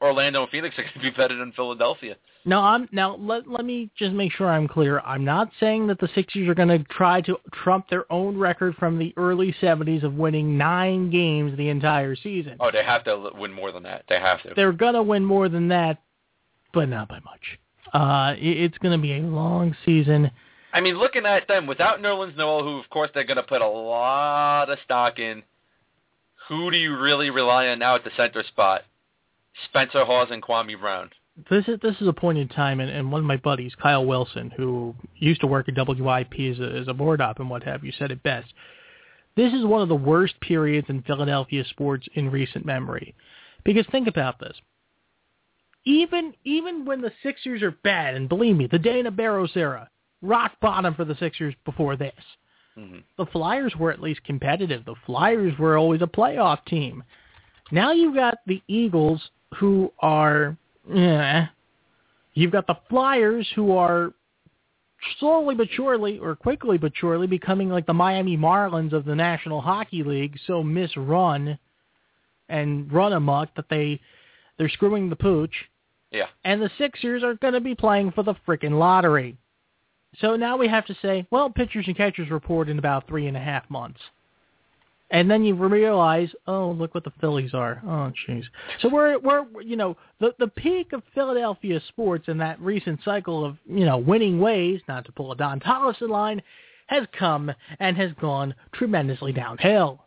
[0.00, 2.16] Orlando and Phoenix are going to be better than Philadelphia.
[2.44, 4.98] No, I'm now let let me just make sure I'm clear.
[5.00, 8.74] I'm not saying that the Sixers are going to try to trump their own record
[8.74, 12.56] from the early 70s of winning 9 games the entire season.
[12.58, 14.04] Oh, they have to win more than that.
[14.08, 14.54] They have to.
[14.56, 16.02] They're going to win more than that,
[16.72, 17.58] but not by much.
[17.92, 20.30] Uh it- it's going to be a long season.
[20.74, 23.60] I mean, looking at them without Nerlens Noel, who of course they're going to put
[23.60, 25.42] a lot of stock in.
[26.48, 28.82] Who do you really rely on now at the center spot?
[29.68, 31.10] Spencer Hawes and Kwame Brown.
[31.50, 34.04] This is this is a point in time, and, and one of my buddies, Kyle
[34.04, 37.62] Wilson, who used to work at WIP as a, as a board op and what
[37.62, 38.52] have you, said it best.
[39.34, 43.14] This is one of the worst periods in Philadelphia sports in recent memory,
[43.64, 44.56] because think about this.
[45.84, 49.88] Even even when the Sixers are bad, and believe me, the Dana Barros era,
[50.20, 52.14] rock bottom for the Sixers before this.
[52.78, 52.98] Mm-hmm.
[53.18, 54.84] The Flyers were at least competitive.
[54.84, 57.02] The Flyers were always a playoff team.
[57.70, 59.20] Now you've got the Eagles
[59.56, 60.56] who are,
[60.94, 61.46] eh.
[62.34, 64.14] You've got the Flyers who are
[65.18, 69.60] slowly but surely, or quickly but surely, becoming like the Miami Marlins of the National
[69.60, 71.58] Hockey League, so misrun
[72.48, 74.00] and run amok that they
[74.58, 75.54] they're screwing the pooch.
[76.12, 76.26] Yeah.
[76.44, 79.36] And the Sixers are going to be playing for the frickin' lottery.
[80.18, 83.36] So now we have to say, well, pitchers and catchers report in about three and
[83.36, 84.00] a half months.
[85.10, 87.82] And then you realize, oh, look what the Phillies are.
[87.84, 88.44] Oh, jeez.
[88.80, 93.44] So we're we're you know the the peak of Philadelphia sports in that recent cycle
[93.44, 96.42] of you know winning ways, not to pull a Don Tollefson line,
[96.86, 100.02] has come and has gone tremendously downhill.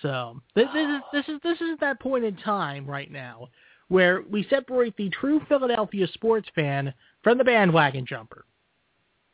[0.00, 3.48] So this, this is this is this is that point in time right now
[3.88, 6.92] where we separate the true Philadelphia sports fan
[7.22, 8.44] from the bandwagon jumper.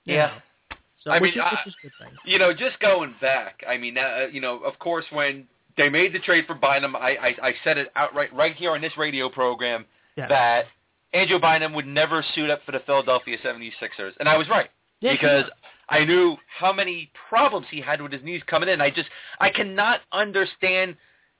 [0.04, 0.26] You Yeah.
[0.26, 0.76] know.
[1.02, 2.16] So, I which mean, is, I- which is good thing.
[2.24, 5.46] You know, just going back, I mean, uh, you know, of course, when
[5.76, 8.80] they made the trade for Bynum, I, I, I said it outright right here on
[8.82, 9.86] this radio program
[10.16, 10.26] Yeah.
[10.28, 10.66] that
[11.14, 14.12] Andrew Bynum would never suit up for the Philadelphia 76ers.
[14.20, 14.68] And I was right.
[15.00, 15.44] You because.
[15.92, 18.80] I knew how many problems he had with his knees coming in.
[18.80, 19.08] I just
[19.40, 20.94] I cannot understand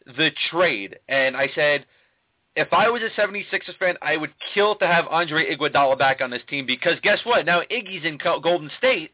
[0.07, 0.99] the trade.
[1.09, 1.87] And I said
[2.61, 6.31] if I was a 76ers fan, I would kill to have Andre Iguodala back on
[6.31, 7.47] this team because guess what?
[7.47, 9.13] Now Iggy's in Golden State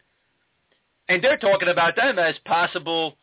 [1.08, 3.16] and they're talking about them as possible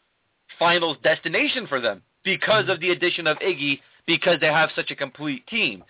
[0.58, 4.96] finals destination for them because of the addition of Iggy because they have such a
[4.96, 5.84] complete team.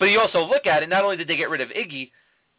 [0.00, 2.10] But you also look at it, not only did they get rid of Iggy,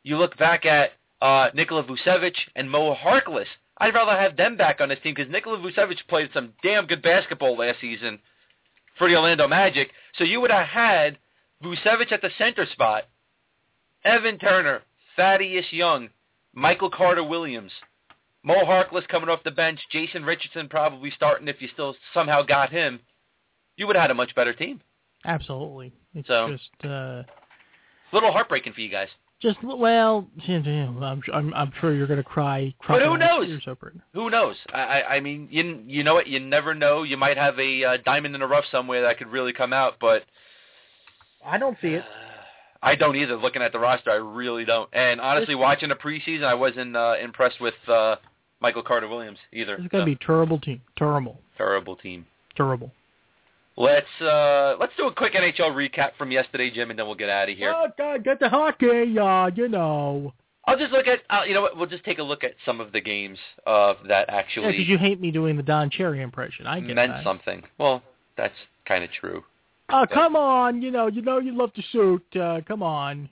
[0.03, 0.91] you look back at
[1.21, 3.47] uh, Nikola Vucevic and Mo Harkless.
[3.79, 7.01] I'd rather have them back on this team because Nikola Vucevic played some damn good
[7.01, 8.19] basketball last season
[8.97, 9.89] for the Orlando Magic.
[10.17, 11.17] So you would have had
[11.63, 13.03] Vucevic at the center spot,
[14.03, 14.81] Evan Turner,
[15.15, 16.09] Thaddeus Young,
[16.53, 17.71] Michael Carter Williams,
[18.43, 22.69] Mo Harkless coming off the bench, Jason Richardson probably starting if you still somehow got
[22.71, 22.99] him.
[23.75, 24.81] You would have had a much better team.
[25.25, 25.91] Absolutely.
[26.15, 27.25] It's So- just uh A
[28.13, 29.09] little heartbreaking for you guys.
[29.41, 32.73] Just well, I'm I'm, I'm sure you're going to cry.
[32.87, 33.45] But who knows?
[33.45, 33.95] tears over it.
[34.13, 34.55] Who knows?
[34.73, 36.27] I, I, I mean, you you know what?
[36.27, 37.03] You never know.
[37.03, 39.95] You might have a uh, diamond in the rough somewhere that could really come out,
[40.01, 40.23] but
[41.45, 42.03] I don't see it.
[42.81, 43.35] I don't either.
[43.35, 44.89] Looking at the roster, I really don't.
[44.93, 48.17] And honestly, watching the preseason, I wasn't uh, impressed with uh,
[48.59, 49.75] Michael Carter Williams either.
[49.75, 50.81] It's going to be a terrible team.
[50.95, 51.39] Terrible.
[51.57, 52.27] terrible team.
[52.55, 52.91] Terrible.
[53.77, 57.29] Let's uh, let's do a quick NHL recap from yesterday, Jim, and then we'll get
[57.29, 57.71] out of here.
[57.75, 60.33] Oh, God, get the hockey, uh, you know.
[60.65, 61.19] I'll just look at.
[61.29, 61.77] Uh, you know what?
[61.77, 63.37] We'll just take a look at some of the games
[63.67, 66.65] uh, that Yeah, actually because you hate me doing the Don Cherry impression.
[66.65, 67.23] I get meant that.
[67.23, 67.61] something.
[67.77, 68.01] Well,
[68.35, 68.55] that's
[68.87, 69.43] kind of true.
[69.89, 70.81] Oh, come on.
[70.81, 72.23] You know, you know you love to shoot.
[72.35, 73.29] Uh, come on.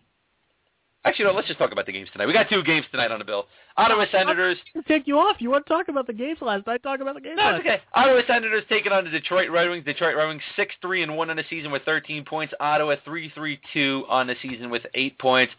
[1.05, 1.33] Actually, no.
[1.33, 2.25] Let's just talk about the games tonight.
[2.25, 3.45] We got two games tonight on the bill.
[3.77, 4.57] Ottawa Senators.
[4.87, 5.37] Take you off.
[5.39, 6.81] You want to talk about the games last night?
[6.81, 7.79] Talk about the games No, it's okay.
[7.93, 9.85] Ottawa Senators taking on the Detroit Red Wings.
[9.85, 12.53] Detroit Red Wings six three and one on the season with thirteen points.
[12.59, 15.53] Ottawa three three two on the season with eight points.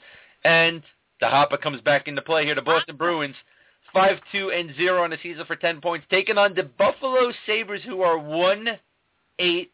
[0.44, 0.82] And
[1.20, 2.56] the Hopper comes back into play here.
[2.56, 3.36] The Boston Bruins
[3.94, 7.82] five two and zero on the season for ten points, taking on the Buffalo Sabres,
[7.86, 8.66] who are one
[9.39, 9.73] eight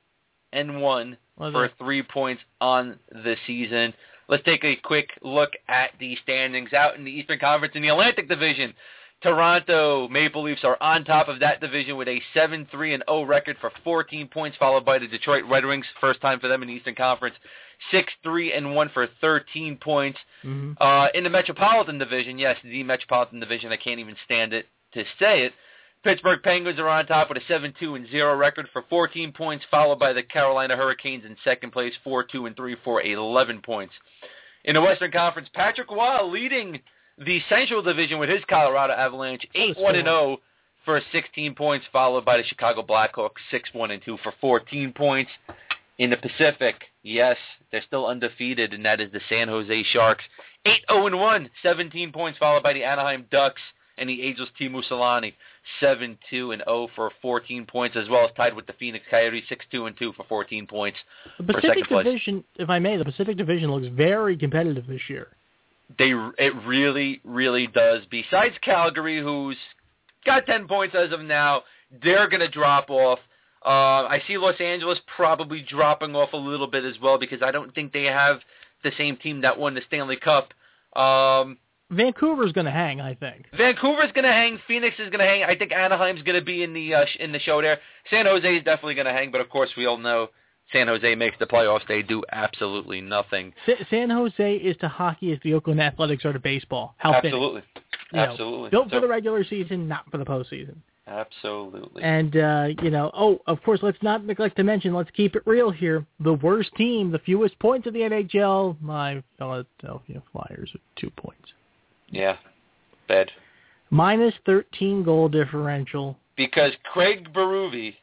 [0.52, 3.94] and one for three points on the season.
[4.28, 7.88] Let's take a quick look at the standings out in the Eastern Conference in the
[7.88, 8.74] Atlantic Division.
[9.22, 13.56] Toronto Maple Leafs are on top of that division with a 7-3 and 0 record
[13.60, 16.74] for 14 points, followed by the Detroit Red Wings, first time for them in the
[16.74, 17.36] Eastern Conference,
[17.92, 20.18] 6-3 and 1 for 13 points.
[20.44, 20.76] Mhm.
[20.80, 25.04] Uh, in the Metropolitan Division, yes, the Metropolitan Division, I can't even stand it to
[25.18, 25.54] say it.
[26.04, 30.00] Pittsburgh Penguins are on top with a 7-2 and 0 record for 14 points, followed
[30.00, 33.94] by the Carolina Hurricanes in second place, 4-2 and 3 for 11 points.
[34.64, 36.80] In the Western Conference, Patrick Roy leading
[37.18, 40.38] the Central Division with his Colorado Avalanche, 8-1 and 0
[40.84, 45.30] for 16 points, followed by the Chicago Blackhawks, 6-1 and 2 for 14 points.
[45.98, 47.36] In the Pacific, yes,
[47.70, 50.24] they're still undefeated, and that is the San Jose Sharks,
[50.66, 53.60] 8-0 and 1, 17 points, followed by the Anaheim Ducks
[53.98, 55.32] and the Angels Teemu Selanne,
[55.80, 59.86] 7-2 and 0 for 14 points, as well as tied with the Phoenix Coyotes, 6-2
[59.86, 60.98] and 2 for 14 points
[61.38, 62.04] The Pacific second place.
[62.04, 65.28] Division, if I may, the Pacific Division looks very competitive this year.
[65.98, 68.02] They it really really does.
[68.10, 69.58] Besides Calgary, who's
[70.24, 71.62] got 10 points as of now,
[72.02, 73.18] they're going to drop off.
[73.64, 77.50] Uh, I see Los Angeles probably dropping off a little bit as well because I
[77.50, 78.40] don't think they have
[78.82, 80.52] the same team that won the Stanley Cup.
[80.96, 81.58] Um,
[81.92, 83.46] Vancouver's going to hang, I think.
[83.56, 84.58] Vancouver's going to hang.
[84.66, 85.44] Phoenix is going to hang.
[85.44, 87.78] I think Anaheim's going to be in the uh, sh- in the show there.
[88.10, 90.28] San Jose is definitely going to hang, but of course we all know
[90.72, 91.86] San Jose makes the playoffs.
[91.86, 93.52] They do absolutely nothing.
[93.66, 96.94] Sa- San Jose is to hockey as the Oakland Athletics are to baseball.
[96.98, 97.62] How absolutely,
[98.12, 98.70] You know, absolutely.
[98.70, 100.76] built So- for the regular season, not for the postseason.
[101.06, 102.02] absolutely.
[102.02, 104.94] And uh, you know, oh, of course, let's not neglect to mention.
[104.94, 106.06] Let's keep it real here.
[106.20, 111.52] The worst team, the fewest points of the NHL, my Philadelphia Flyers with two points.
[112.12, 112.36] Yeah.
[113.90, 116.16] Minus 13 goal differential.
[116.36, 117.94] Because Craig Berube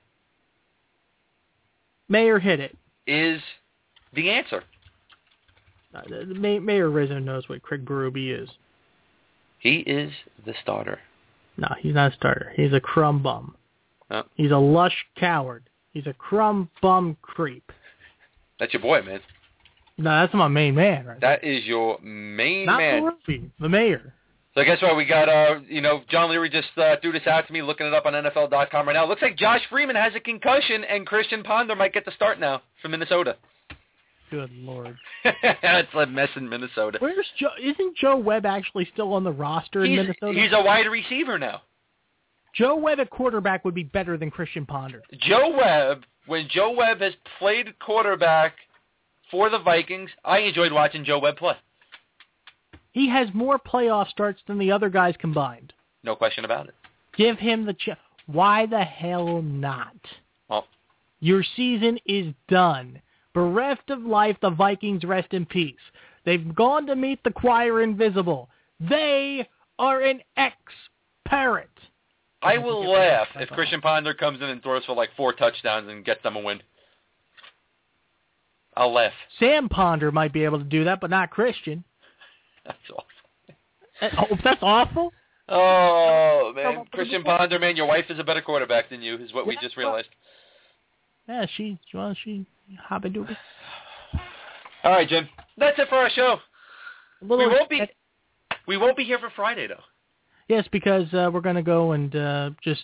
[2.09, 2.77] Mayor hit it.
[3.07, 3.41] is
[4.13, 4.63] the answer.
[5.95, 8.49] Uh, the- the May- Mayor Rizzo knows what Craig Berube is.
[9.57, 10.13] He is
[10.45, 10.99] the starter.
[11.57, 12.53] No, he's not a starter.
[12.55, 13.55] He's a crumb bum.
[14.11, 14.23] Oh.
[14.35, 15.63] He's a lush coward.
[15.91, 17.71] He's a crumb bum creep.
[18.59, 19.21] That's your boy, man.
[19.99, 21.19] No, that's my main man, right?
[21.19, 23.03] That is your main Not man.
[23.03, 24.13] Berube, the mayor.
[24.55, 24.95] So guess what?
[24.95, 27.85] We got, uh, you know, John Leary just uh, threw this out to me, looking
[27.85, 29.05] it up on NFL.com right now.
[29.05, 32.61] Looks like Josh Freeman has a concussion, and Christian Ponder might get the start now
[32.81, 33.35] from Minnesota.
[34.31, 34.95] Good lord.
[35.61, 36.97] That's a mess in Minnesota.
[36.99, 37.49] Where's Joe?
[37.61, 40.39] Isn't Joe Webb actually still on the roster in He's, Minnesota?
[40.39, 41.61] he's a wide receiver now.
[42.55, 45.01] Joe Webb at quarterback would be better than Christian Ponder.
[45.21, 48.53] Joe Webb, when Joe Webb has played quarterback
[49.31, 51.55] for the Vikings, I enjoyed watching Joe Webb play.
[52.91, 55.73] He has more playoff starts than the other guys combined.
[56.03, 56.75] No question about it.
[57.15, 57.99] Give him the chance.
[58.25, 59.95] Why the hell not?
[60.49, 60.67] Well,
[61.19, 63.01] Your season is done.
[63.33, 65.75] Bereft of life, the Vikings rest in peace.
[66.25, 68.49] They've gone to meet the choir invisible.
[68.79, 69.47] They
[69.77, 71.69] are an ex-parrot.
[72.41, 76.05] I will laugh if Christian Ponder comes in and throws for like four touchdowns and
[76.05, 76.61] gets them a win.
[78.79, 79.11] I'll laugh.
[79.39, 81.83] Sam Ponder might be able to do that, but not Christian.
[82.65, 83.05] That's awful.
[84.01, 85.13] Oh, that's awful.
[85.51, 87.23] Oh man, Christian.
[87.23, 90.09] Ponder, man, your wife is a better quarterback than you, is what we just realized.
[91.27, 92.45] Yeah, she, well, she,
[92.87, 93.35] happy doobie.
[94.83, 95.27] All right, Jim,
[95.57, 96.37] that's it for our show.
[97.23, 97.81] A We won't be,
[98.67, 99.81] we won't be here for Friday though.
[100.47, 102.83] Yes, because uh, we're going to go and uh, just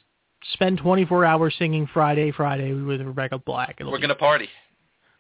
[0.54, 3.78] spend 24 hours singing Friday, Friday with Rebecca Black.
[3.80, 4.50] It'll We're be gonna party.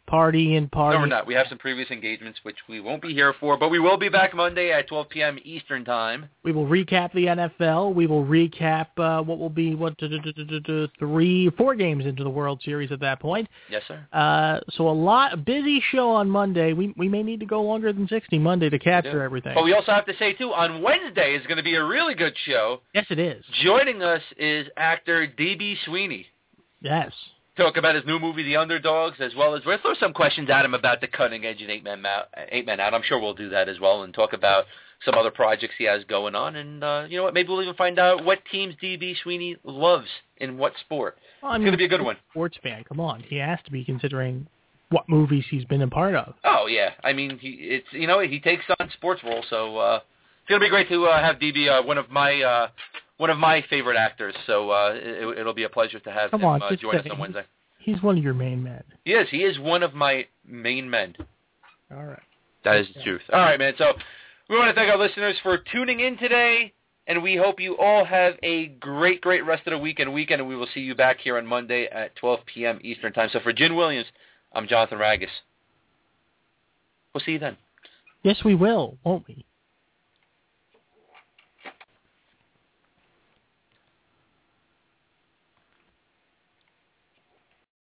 [0.07, 0.95] Party and party.
[0.97, 1.27] No, we're not.
[1.27, 4.09] We have some previous engagements which we won't be here for, but we will be
[4.09, 5.39] back Monday at 12 p.m.
[5.43, 6.29] Eastern time.
[6.43, 7.93] We will recap the NFL.
[7.95, 9.97] We will recap uh, what will be what
[10.99, 13.47] three, four games into the World Series at that point.
[13.69, 14.05] Yes, sir.
[14.13, 16.73] Uh, so a lot, a busy show on Monday.
[16.73, 19.53] We we may need to go longer than 60 Monday to capture everything.
[19.55, 22.15] But we also have to say too, on Wednesday is going to be a really
[22.15, 22.81] good show.
[22.93, 23.43] yes, it is.
[23.63, 25.77] Joining us is actor D.B.
[25.85, 26.27] Sweeney.
[26.81, 27.11] Yes.
[27.57, 30.65] Talk about his new movie, The Underdogs, as well as we'll throw some questions at
[30.65, 32.25] him about the cutting edge and eight men out.
[32.51, 32.93] Eight men out.
[32.93, 34.65] I'm sure we'll do that as well, and talk about
[35.05, 36.57] some other projects he has going on.
[36.57, 37.33] And uh, you know what?
[37.33, 39.15] Maybe we'll even find out what teams D.B.
[39.23, 40.07] Sweeney loves
[40.37, 41.17] in what sport.
[41.41, 42.17] Well, I It's mean, going to be a good one.
[42.31, 43.21] Sports fan, come on.
[43.21, 44.47] He has to be considering
[44.89, 46.33] what movies he's been a part of.
[46.43, 49.95] Oh yeah, I mean he it's you know he takes on sports roles, so uh,
[50.41, 52.67] it's gonna be great to uh, have DB uh, one of my uh,
[53.17, 54.35] one of my favorite actors.
[54.45, 57.05] So uh, it, it'll be a pleasure to have Come him on, uh, join us
[57.09, 57.43] on Wednesday.
[57.79, 58.83] He's one of your main men.
[59.03, 61.15] He is he is one of my main men.
[61.91, 62.19] All right.
[62.63, 63.21] That is the truth.
[63.31, 63.73] All right, man.
[63.77, 63.93] So
[64.49, 66.73] we want to thank our listeners for tuning in today,
[67.05, 70.41] and we hope you all have a great, great rest of the week and weekend,
[70.41, 72.79] and we will see you back here on Monday at 12 p.m.
[72.81, 73.29] Eastern Time.
[73.31, 74.07] So for Jim Williams,
[74.53, 75.27] I'm Jonathan Ragus.
[77.13, 77.55] We'll see you then.
[78.23, 79.45] Yes, we will, won't we?